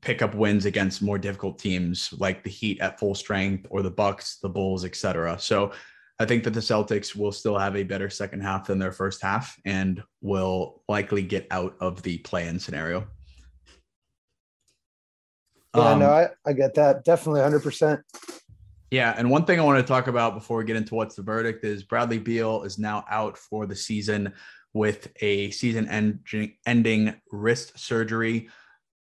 [0.00, 3.90] pick up wins against more difficult teams like the Heat at full strength or the
[3.90, 5.38] Bucks, the Bulls, etc.
[5.38, 5.72] So
[6.18, 9.22] I think that the Celtics will still have a better second half than their first
[9.22, 13.06] half and will likely get out of the play-in scenario.
[15.76, 17.04] Yeah, um, no, I, I get that.
[17.04, 18.02] Definitely 100%.
[18.90, 21.22] Yeah, and one thing I want to talk about before we get into what's the
[21.22, 24.32] verdict is Bradley Beal is now out for the season
[24.72, 26.20] with a season
[26.66, 28.48] ending wrist surgery.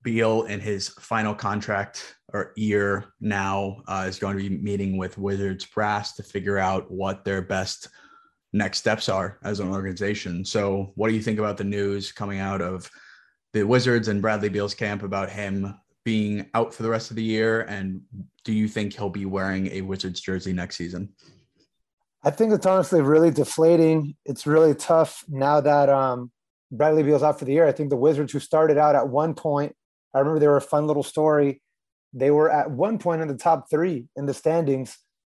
[0.03, 5.18] Beal in his final contract or year now uh, is going to be meeting with
[5.18, 7.89] Wizards brass to figure out what their best
[8.53, 10.45] next steps are as an organization.
[10.45, 12.91] So, what do you think about the news coming out of
[13.55, 15.74] the Wizards and Bradley Beal's camp about him
[16.05, 17.62] being out for the rest of the year?
[17.62, 18.03] And
[18.44, 21.11] do you think he'll be wearing a Wizards jersey next season?
[22.24, 24.16] I think it's honestly really deflating.
[24.24, 26.32] It's really tough now that um,
[26.72, 27.66] Bradley Beal's out for the year.
[27.66, 29.74] I think the Wizards, who started out at one point,
[30.14, 31.62] I remember they were a fun little story.
[32.12, 34.99] They were at one point in the top three in the standings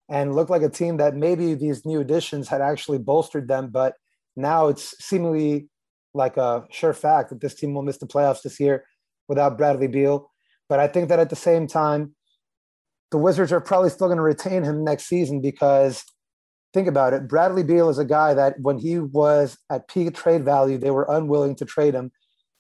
[0.10, 3.70] and looked like a team that maybe these new additions had actually bolstered them.
[3.70, 3.96] But
[4.36, 5.70] now it's seemingly
[6.14, 8.86] like a sure fact that this team will miss the playoffs this year
[9.28, 10.29] without Bradley Beal.
[10.70, 12.16] But I think that at the same time,
[13.12, 16.06] the Wizards are probably still going to retain him next season because
[16.74, 17.28] think about it.
[17.28, 21.08] Bradley Beal is a guy that when he was at peak trade value, they were
[21.10, 22.12] unwilling to trade him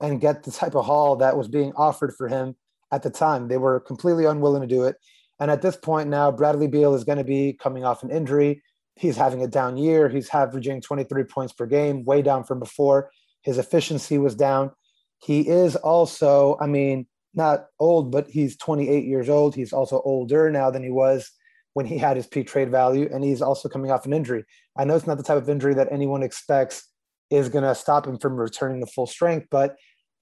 [0.01, 2.55] and get the type of haul that was being offered for him
[2.91, 3.47] at the time.
[3.47, 4.95] They were completely unwilling to do it.
[5.39, 8.61] And at this point now, Bradley Beal is going to be coming off an injury.
[8.95, 10.09] He's having a down year.
[10.09, 13.11] He's averaging 23 points per game, way down from before.
[13.43, 14.71] His efficiency was down.
[15.19, 19.55] He is also, I mean, not old, but he's 28 years old.
[19.55, 21.31] He's also older now than he was
[21.73, 24.43] when he had his peak trade value, and he's also coming off an injury.
[24.77, 26.87] I know it's not the type of injury that anyone expects
[27.29, 29.75] is going to stop him from returning to full strength, but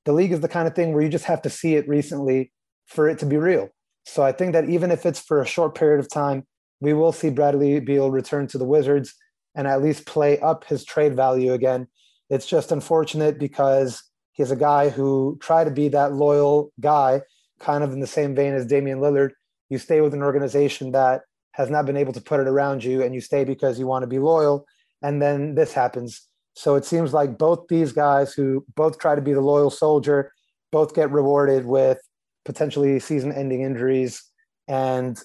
[0.05, 2.51] the league is the kind of thing where you just have to see it recently
[2.85, 3.69] for it to be real.
[4.05, 6.45] So I think that even if it's for a short period of time,
[6.79, 9.13] we will see Bradley Beal return to the Wizards
[9.55, 11.87] and at least play up his trade value again.
[12.29, 14.03] It's just unfortunate because
[14.37, 17.21] he's a guy who tried to be that loyal guy,
[17.59, 19.31] kind of in the same vein as Damian Lillard.
[19.69, 21.21] You stay with an organization that
[21.53, 24.03] has not been able to put it around you, and you stay because you want
[24.03, 24.65] to be loyal.
[25.01, 26.21] And then this happens.
[26.55, 30.31] So it seems like both these guys who both try to be the loyal soldier
[30.71, 31.99] both get rewarded with
[32.45, 34.23] potentially season ending injuries
[34.67, 35.19] and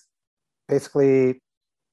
[0.68, 1.40] basically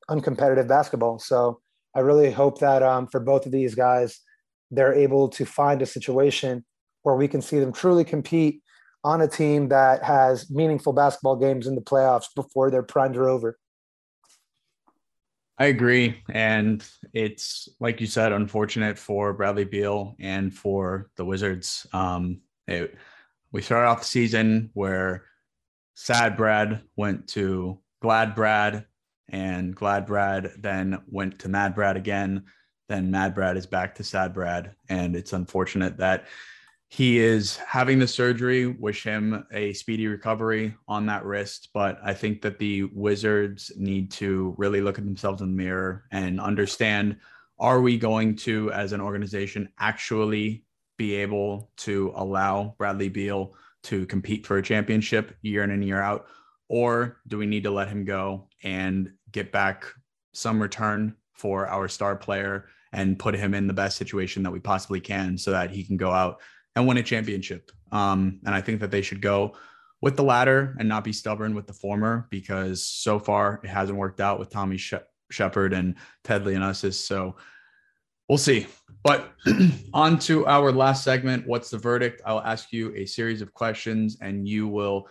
[0.10, 1.20] uncompetitive basketball.
[1.20, 1.60] So
[1.96, 4.20] I really hope that um, for both of these guys,
[4.72, 6.66] they're able to find a situation
[7.04, 8.62] where we can see them truly compete
[9.04, 13.30] on a team that has meaningful basketball games in the playoffs before their primes are
[13.30, 13.58] over.
[15.58, 16.22] I agree.
[16.30, 21.86] And it's, like you said, unfortunate for Bradley Beal and for the Wizards.
[21.92, 22.98] Um, it,
[23.52, 25.26] we started off the season where
[25.96, 28.86] sad Brad went to glad Brad,
[29.28, 32.46] and glad Brad then went to mad Brad again.
[32.88, 34.76] Then mad Brad is back to sad Brad.
[34.88, 36.28] And it's unfortunate that
[36.90, 38.66] he is having the surgery.
[38.66, 41.70] Wish him a speedy recovery on that wrist.
[41.72, 46.06] But I think that the Wizards need to really look at themselves in the mirror
[46.12, 47.18] and understand
[47.60, 50.64] are we going to, as an organization, actually
[50.98, 56.02] be able to allow Bradley Beal to compete for a championship year in and year
[56.02, 56.26] out?
[56.70, 59.86] Or do we need to let him go and get back
[60.34, 64.60] some return for our star player and put him in the best situation that we
[64.60, 66.40] possibly can so that he can go out
[66.76, 67.72] and win a championship?
[67.92, 69.56] Um, and I think that they should go
[70.02, 73.98] with the latter and not be stubborn with the former because so far it hasn't
[73.98, 76.94] worked out with Tommy Sheppard and Ted Leonsis.
[76.94, 77.36] So
[78.28, 78.68] we'll see.
[79.04, 79.34] But
[79.94, 81.48] on to our last segment.
[81.48, 82.22] What's the verdict?
[82.26, 85.08] I'll ask you a series of questions and you will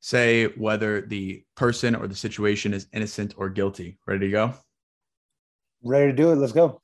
[0.00, 3.98] say whether the person or the situation is innocent or guilty.
[4.06, 4.54] Ready to go?
[5.82, 6.36] Ready to do it.
[6.36, 6.80] Let's go.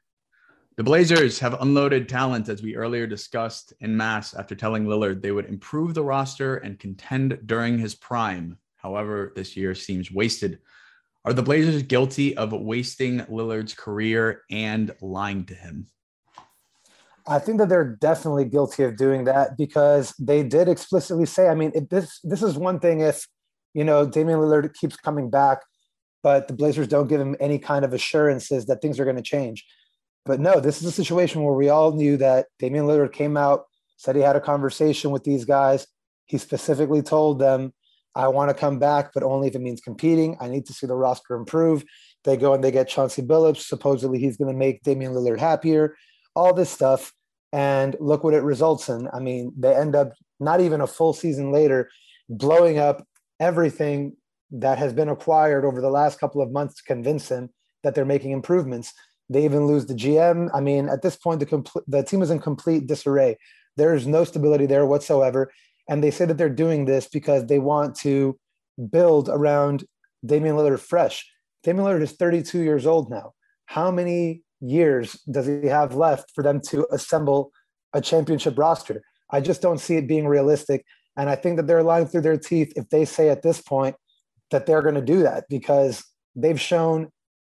[0.81, 5.31] The Blazers have unloaded talent, as we earlier discussed in mass, after telling Lillard they
[5.31, 8.57] would improve the roster and contend during his prime.
[8.77, 10.59] However, this year seems wasted.
[11.27, 15.89] Are the Blazers guilty of wasting Lillard's career and lying to him?
[17.27, 21.55] I think that they're definitely guilty of doing that because they did explicitly say, I
[21.55, 23.27] mean, this this is one thing if,
[23.75, 25.59] you know, Damian Lillard keeps coming back,
[26.23, 29.23] but the Blazers don't give him any kind of assurances that things are going to
[29.23, 29.67] change.
[30.27, 33.65] But no, this is a situation where we all knew that Damian Lillard came out,
[33.97, 35.87] said he had a conversation with these guys.
[36.27, 37.73] He specifically told them
[38.15, 40.37] I want to come back, but only if it means competing.
[40.41, 41.85] I need to see the roster improve.
[42.25, 43.63] They go and they get Chauncey Billups.
[43.63, 45.97] Supposedly he's going to make Damian Lillard happier,
[46.35, 47.13] all this stuff.
[47.53, 49.09] And look what it results in.
[49.13, 51.91] I mean, they end up not even a full season later
[52.29, 53.05] blowing up
[53.41, 54.17] everything
[54.53, 57.51] that has been acquired over the last couple of months to convince him
[57.83, 58.93] that they're making improvements.
[59.31, 60.51] They even lose the GM.
[60.53, 63.39] I mean, at this point, the, compl- the team is in complete disarray.
[63.77, 65.53] There's no stability there whatsoever.
[65.89, 68.39] And they say that they're doing this because they want to
[68.91, 69.85] build around
[70.27, 71.25] Damian Lillard fresh.
[71.63, 73.33] Damian Lillard is 32 years old now.
[73.67, 77.53] How many years does he have left for them to assemble
[77.93, 79.03] a championship roster?
[79.31, 80.85] I just don't see it being realistic.
[81.17, 83.95] And I think that they're lying through their teeth if they say at this point
[84.51, 86.05] that they're going to do that because
[86.35, 87.11] they've shown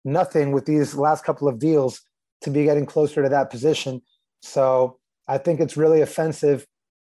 [0.05, 2.01] nothing with these last couple of deals
[2.41, 4.01] to be getting closer to that position.
[4.41, 6.65] So I think it's really offensive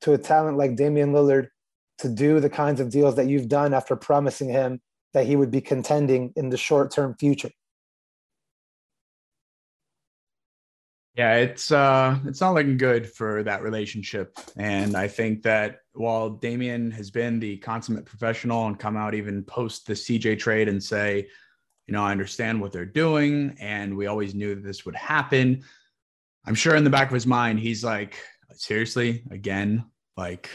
[0.01, 1.47] to a talent like Damian Lillard
[1.99, 4.81] to do the kinds of deals that you've done after promising him
[5.13, 7.51] that he would be contending in the short term future.
[11.15, 14.37] Yeah, it's uh it's not looking good for that relationship.
[14.55, 19.43] And I think that while Damian has been the consummate professional and come out even
[19.43, 21.27] post the CJ trade and say,
[21.88, 25.63] you know, I understand what they're doing and we always knew that this would happen.
[26.45, 28.15] I'm sure in the back of his mind he's like,
[28.53, 29.86] seriously, again,
[30.17, 30.49] like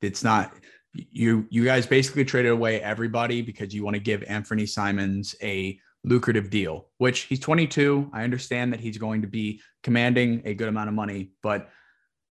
[0.00, 0.54] it's not
[0.94, 5.78] you you guys basically traded away everybody because you want to give Anthony Simons a
[6.04, 8.10] lucrative deal, which he's 22.
[8.12, 11.70] I understand that he's going to be commanding a good amount of money, but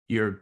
[0.08, 0.41] you're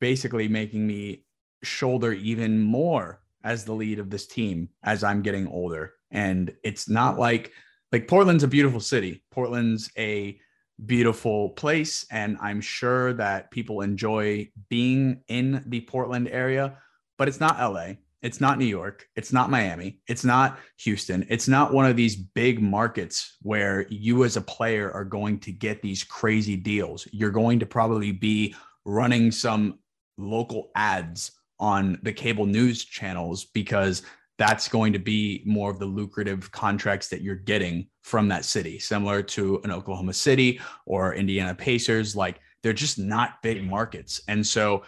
[0.00, 1.24] basically making me
[1.62, 5.94] shoulder even more as the lead of this team as I'm getting older.
[6.16, 7.52] And it's not like
[7.92, 9.22] like Portland's a beautiful city.
[9.30, 10.40] Portland's a
[10.84, 16.78] beautiful place and I'm sure that people enjoy being in the Portland area,
[17.16, 17.92] but it's not LA.
[18.22, 19.06] It's not New York.
[19.14, 20.00] It's not Miami.
[20.08, 21.26] It's not Houston.
[21.28, 25.52] It's not one of these big markets where you as a player are going to
[25.52, 27.06] get these crazy deals.
[27.12, 28.54] You're going to probably be
[28.84, 29.78] running some
[30.18, 34.02] local ads on the cable news channels because
[34.38, 38.78] that's going to be more of the lucrative contracts that you're getting from that city,
[38.78, 42.14] similar to an Oklahoma City or Indiana Pacers.
[42.14, 44.20] Like they're just not big markets.
[44.28, 44.82] And so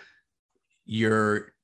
[0.84, 1.54] you're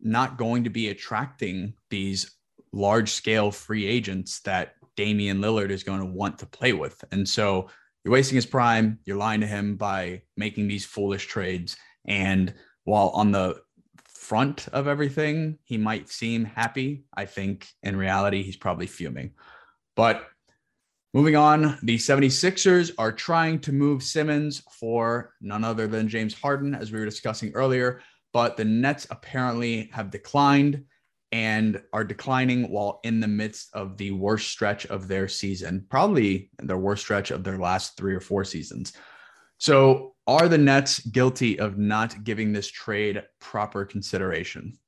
[0.00, 2.32] not going to be attracting these
[2.72, 7.02] large scale free agents that Damian Lillard is going to want to play with.
[7.12, 7.68] And so
[8.04, 8.98] you're wasting his prime.
[9.04, 11.76] You're lying to him by making these foolish trades.
[12.06, 12.54] And
[12.84, 13.60] while on the
[14.28, 19.32] front of everything, he might seem happy, I think in reality, he's probably fuming.
[19.94, 20.26] But
[21.14, 26.74] moving on, the 76ers are trying to move Simmons for none other than James Harden,
[26.74, 28.00] as we were discussing earlier
[28.36, 30.84] but the Nets apparently have declined
[31.32, 36.50] and are declining while in the midst of the worst stretch of their season, probably
[36.62, 38.92] their worst stretch of their last three or four seasons.
[39.56, 44.78] So, are the Nets guilty of not giving this trade proper consideration?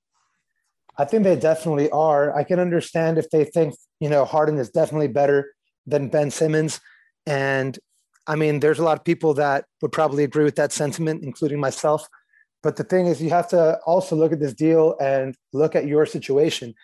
[0.96, 2.36] I think they definitely are.
[2.36, 5.52] I can understand if they think, you know, Harden is definitely better
[5.86, 6.80] than Ben Simmons.
[7.24, 7.78] And
[8.26, 11.60] I mean, there's a lot of people that would probably agree with that sentiment, including
[11.60, 12.06] myself.
[12.62, 15.86] But the thing is, you have to also look at this deal and look at
[15.86, 16.74] your situation.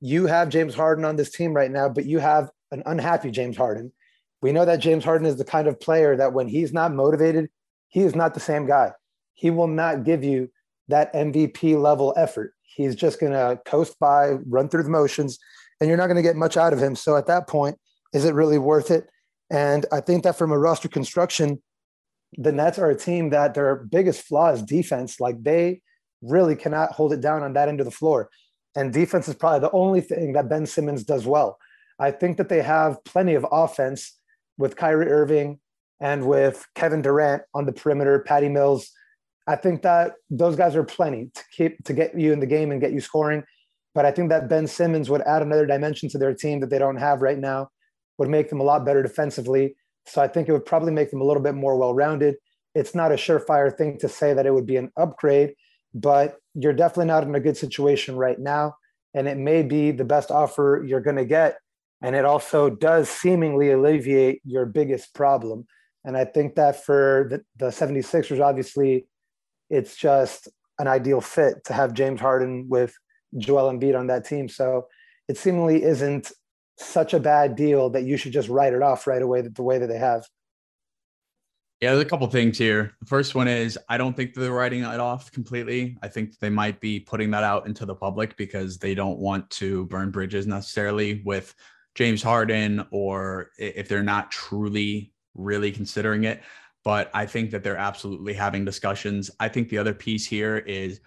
[0.00, 3.56] You have James Harden on this team right now, but you have an unhappy James
[3.56, 3.92] Harden.
[4.40, 7.48] We know that James Harden is the kind of player that when he's not motivated,
[7.92, 8.92] he is not the same guy.
[9.34, 10.50] He will not give you
[10.88, 12.54] that MVP level effort.
[12.62, 15.38] He's just going to coast by, run through the motions,
[15.78, 16.96] and you're not going to get much out of him.
[16.96, 17.76] So at that point,
[18.14, 19.08] is it really worth it?
[19.50, 21.62] And I think that from a roster construction,
[22.38, 25.20] the Nets are a team that their biggest flaw is defense.
[25.20, 25.82] Like they
[26.22, 28.30] really cannot hold it down on that end of the floor.
[28.74, 31.58] And defense is probably the only thing that Ben Simmons does well.
[31.98, 34.18] I think that they have plenty of offense
[34.56, 35.60] with Kyrie Irving
[36.02, 38.90] and with Kevin Durant on the perimeter, Patty Mills.
[39.46, 42.72] I think that those guys are plenty to keep to get you in the game
[42.72, 43.44] and get you scoring.
[43.94, 46.78] But I think that Ben Simmons would add another dimension to their team that they
[46.78, 47.70] don't have right now,
[48.18, 49.76] would make them a lot better defensively.
[50.06, 52.36] So I think it would probably make them a little bit more well rounded.
[52.74, 55.54] It's not a surefire thing to say that it would be an upgrade,
[55.94, 58.74] but you're definitely not in a good situation right now.
[59.14, 61.58] And it may be the best offer you're going to get.
[62.00, 65.66] And it also does seemingly alleviate your biggest problem.
[66.04, 69.06] And I think that for the, the 76ers, obviously,
[69.70, 70.48] it's just
[70.78, 72.94] an ideal fit to have James Harden with
[73.38, 74.48] Joel Embiid on that team.
[74.48, 74.88] So
[75.28, 76.32] it seemingly isn't
[76.78, 79.78] such a bad deal that you should just write it off right away the way
[79.78, 80.26] that they have.
[81.80, 82.92] Yeah, there's a couple things here.
[83.00, 85.96] The first one is I don't think they're writing it off completely.
[86.00, 89.50] I think they might be putting that out into the public because they don't want
[89.50, 91.54] to burn bridges necessarily with
[91.96, 96.42] James Harden or if they're not truly really considering it.
[96.84, 99.30] But I think that they're absolutely having discussions.
[99.38, 101.00] I think the other piece here is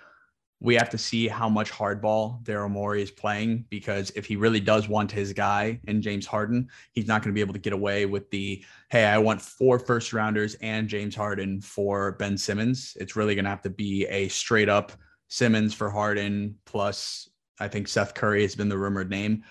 [0.61, 4.61] we have to see how much hardball Daryl Morey is playing because if he really
[4.61, 7.73] does want his guy in James Harden, he's not going to be able to get
[7.73, 12.95] away with the hey, I want four first rounders and James Harden for Ben Simmons.
[12.99, 14.93] It's really going to have to be a straight up
[15.27, 19.43] Simmons for Harden plus I think Seth Curry has been the rumored name.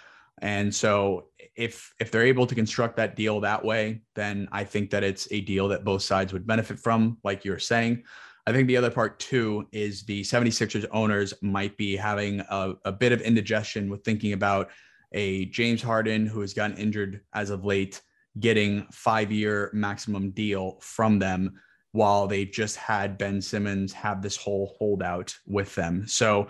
[0.42, 4.90] And so if if they're able to construct that deal that way, then I think
[4.90, 8.04] that it's a deal that both sides would benefit from, like you're saying.
[8.46, 12.92] I think the other part too is the 76ers owners might be having a, a
[12.92, 14.70] bit of indigestion with thinking about
[15.12, 18.02] a James Harden who has gotten injured as of late
[18.40, 21.54] getting five year maximum deal from them
[21.92, 26.06] while they just had Ben Simmons have this whole holdout with them.
[26.06, 26.48] So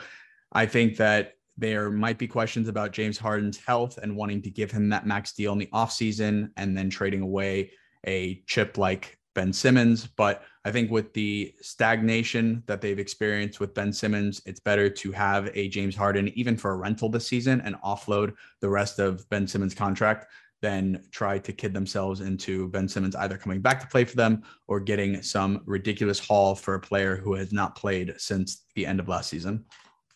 [0.52, 4.70] I think that there might be questions about James Harden's health and wanting to give
[4.70, 7.70] him that max deal in the offseason and then trading away
[8.07, 10.07] a chip like Ben Simmons.
[10.07, 15.12] But I think with the stagnation that they've experienced with Ben Simmons, it's better to
[15.12, 19.28] have a James Harden, even for a rental this season, and offload the rest of
[19.30, 20.26] Ben Simmons' contract
[20.62, 24.42] than try to kid themselves into Ben Simmons either coming back to play for them
[24.66, 28.98] or getting some ridiculous haul for a player who has not played since the end
[28.98, 29.62] of last season.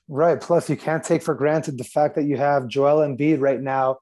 [0.09, 0.41] Right.
[0.41, 3.99] Plus, you can't take for granted the fact that you have Joel Embiid right now,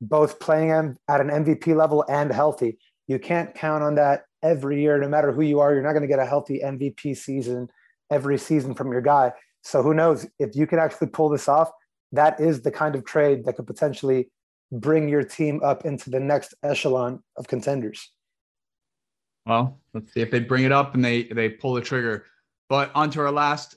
[0.00, 2.78] both playing at an MVP level and healthy.
[3.06, 5.74] You can't count on that every year, no matter who you are.
[5.74, 7.68] You're not going to get a healthy MVP season
[8.10, 9.32] every season from your guy.
[9.62, 11.70] So who knows if you can actually pull this off?
[12.12, 14.30] That is the kind of trade that could potentially
[14.72, 18.10] bring your team up into the next echelon of contenders.
[19.46, 22.26] Well, let's see if they bring it up and they they pull the trigger.
[22.68, 23.76] But on to our last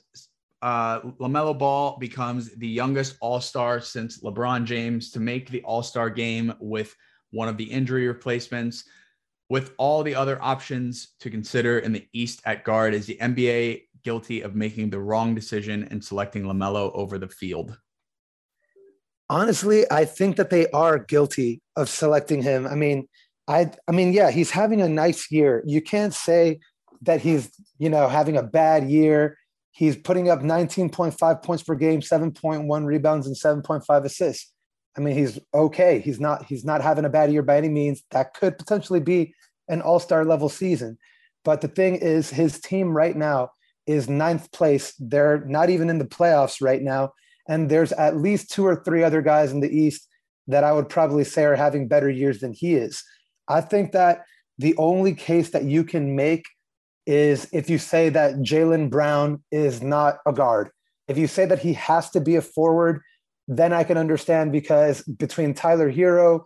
[0.64, 5.82] uh, LaMelo Ball becomes the youngest All Star since LeBron James to make the All
[5.82, 6.96] Star game with
[7.32, 8.84] one of the injury replacements.
[9.50, 13.82] With all the other options to consider in the East at guard, is the NBA
[14.02, 17.76] guilty of making the wrong decision and selecting LaMelo over the field?
[19.28, 22.66] Honestly, I think that they are guilty of selecting him.
[22.66, 23.06] I mean,
[23.46, 25.62] I I mean, yeah, he's having a nice year.
[25.66, 26.60] You can't say
[27.02, 29.36] that he's, you know, having a bad year
[29.74, 34.52] He's putting up 19.5 points per game, 7.1 rebounds, and 7.5 assists.
[34.96, 35.98] I mean, he's okay.
[35.98, 38.04] He's not he's not having a bad year by any means.
[38.12, 39.34] That could potentially be
[39.68, 40.96] an all-star level season.
[41.44, 43.50] But the thing is, his team right now
[43.84, 44.94] is ninth place.
[45.00, 47.12] They're not even in the playoffs right now.
[47.48, 50.08] And there's at least two or three other guys in the East
[50.46, 53.02] that I would probably say are having better years than he is.
[53.48, 54.22] I think that
[54.56, 56.44] the only case that you can make
[57.06, 60.70] is if you say that Jaylen Brown is not a guard.
[61.08, 63.02] If you say that he has to be a forward,
[63.46, 66.44] then I can understand because between Tyler Herro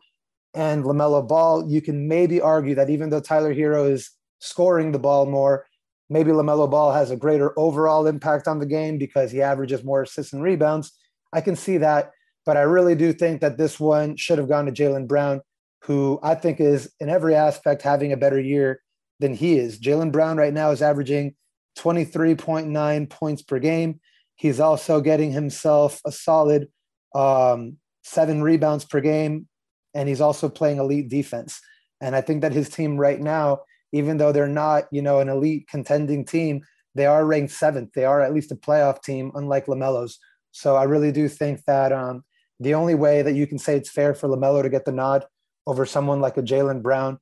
[0.55, 4.99] and LaMelo Ball, you can maybe argue that even though Tyler Herro is scoring the
[4.99, 5.67] ball more,
[6.11, 10.03] maybe LaMelo Ball has a greater overall impact on the game because he averages more
[10.03, 10.93] assists and rebounds.
[11.33, 12.11] I can see that.
[12.47, 15.43] But I really do think that this one should have gone to Jaylen Brown,
[15.83, 18.81] who I think is in every aspect having a better year
[19.21, 19.81] than he is.
[19.81, 21.35] Jaylen Brown right now is averaging
[21.79, 24.01] 23.9 points per game.
[24.37, 26.69] He's also getting himself a solid
[27.15, 29.49] um, seven rebounds per game,
[29.95, 31.61] and he's also playing elite defense.
[32.01, 33.61] And I think that his team right now,
[33.93, 36.63] even though they're not, you know, an elite contending team,
[36.95, 37.93] they are ranked seventh.
[37.95, 40.19] They are at least a playoff team, unlike LaMelo's.
[40.53, 42.25] So I really do think that um,
[42.61, 45.25] the only way that you can say it's fair for LaMelo to get the nod
[45.67, 47.19] over someone like a Jaylen Brown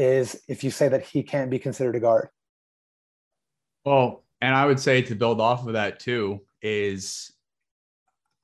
[0.00, 2.28] is if you say that he can't be considered a guard.
[3.84, 7.30] Well, and I would say to build off of that too is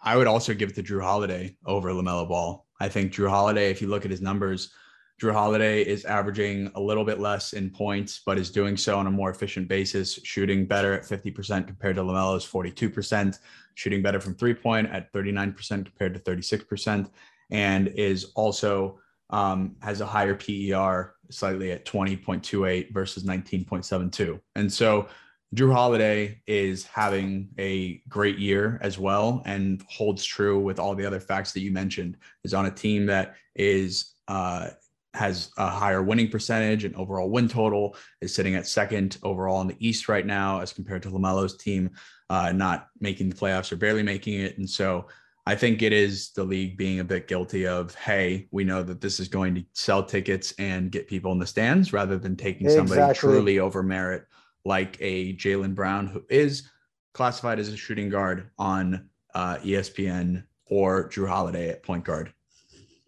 [0.02, 2.66] I would also give it to Jrue Holiday over LaMelo Ball.
[2.78, 4.72] I think Jrue Holiday, if you look at his numbers,
[5.20, 9.06] Jrue Holiday is averaging a little bit less in points, but is doing so on
[9.06, 13.38] a more efficient basis, shooting better at 50% compared to LaMelo's 42%,
[13.74, 17.08] shooting better from three point at 39% compared to 36%,
[17.50, 19.00] and is also
[19.30, 24.40] um, has a higher PER slightly at 20.28 versus 19.72.
[24.54, 25.08] And so
[25.54, 31.06] Jrue Holiday is having a great year as well and holds true with all the
[31.06, 32.16] other facts that you mentioned.
[32.44, 34.70] Is on a team that is uh,
[35.14, 39.66] has a higher winning percentage and overall win total is sitting at second overall in
[39.66, 41.90] the East right now as compared to LaMelo's team
[42.28, 44.58] uh, not making the playoffs or barely making it.
[44.58, 45.06] And so
[45.48, 49.00] I think it is the league being a bit guilty of, hey, we know that
[49.00, 52.68] this is going to sell tickets and get people in the stands rather than taking
[52.68, 54.26] somebody truly over merit,
[54.64, 56.68] like a Jaylen Brown, who is
[57.14, 62.32] classified as a shooting guard on uh, ESPN or Jrue Holiday at point guard.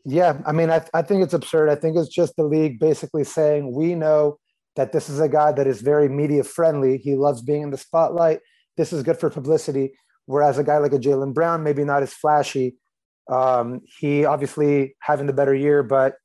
[0.04, 1.68] Yeah, I mean, I, I think it's absurd.
[1.68, 4.38] I think it's just the league basically saying we know
[4.76, 6.98] that this is a guy that is very media friendly.
[6.98, 8.38] He loves being in the spotlight.
[8.76, 9.94] This is good for publicity.
[10.28, 12.76] Whereas a guy like a Jaylen Brown, maybe not as flashy.
[13.30, 16.16] Um, he obviously having the better year, but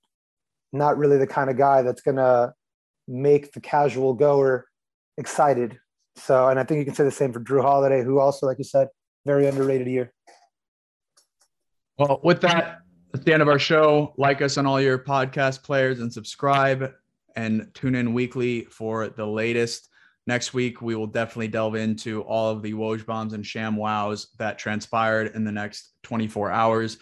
[0.74, 2.54] not really the kind of guy that's going to
[3.08, 4.66] make the casual goer
[5.18, 5.80] excited.
[6.18, 8.58] So, and I think you can say the same for Jrue Holiday, who also, like
[8.58, 8.90] you said,
[9.26, 10.12] very underrated year.
[11.98, 12.80] Well, with that,
[13.14, 14.14] that's the end of our show.
[14.18, 16.92] Like us on all your podcast players and subscribe
[17.38, 19.88] and tune in weekly for the latest
[20.26, 24.30] Next week, we will definitely delve into all of the Woj bombs and sham wows
[24.40, 26.98] that transpired in the next 24 hours.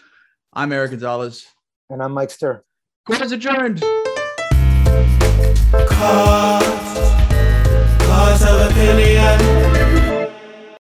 [0.53, 1.45] I'm Eric Gonzalez.
[1.91, 2.63] And I'm Mike Stir.
[3.05, 3.82] Court is adjourned.
[5.72, 6.63] Cause,
[7.99, 10.01] cause of opinion.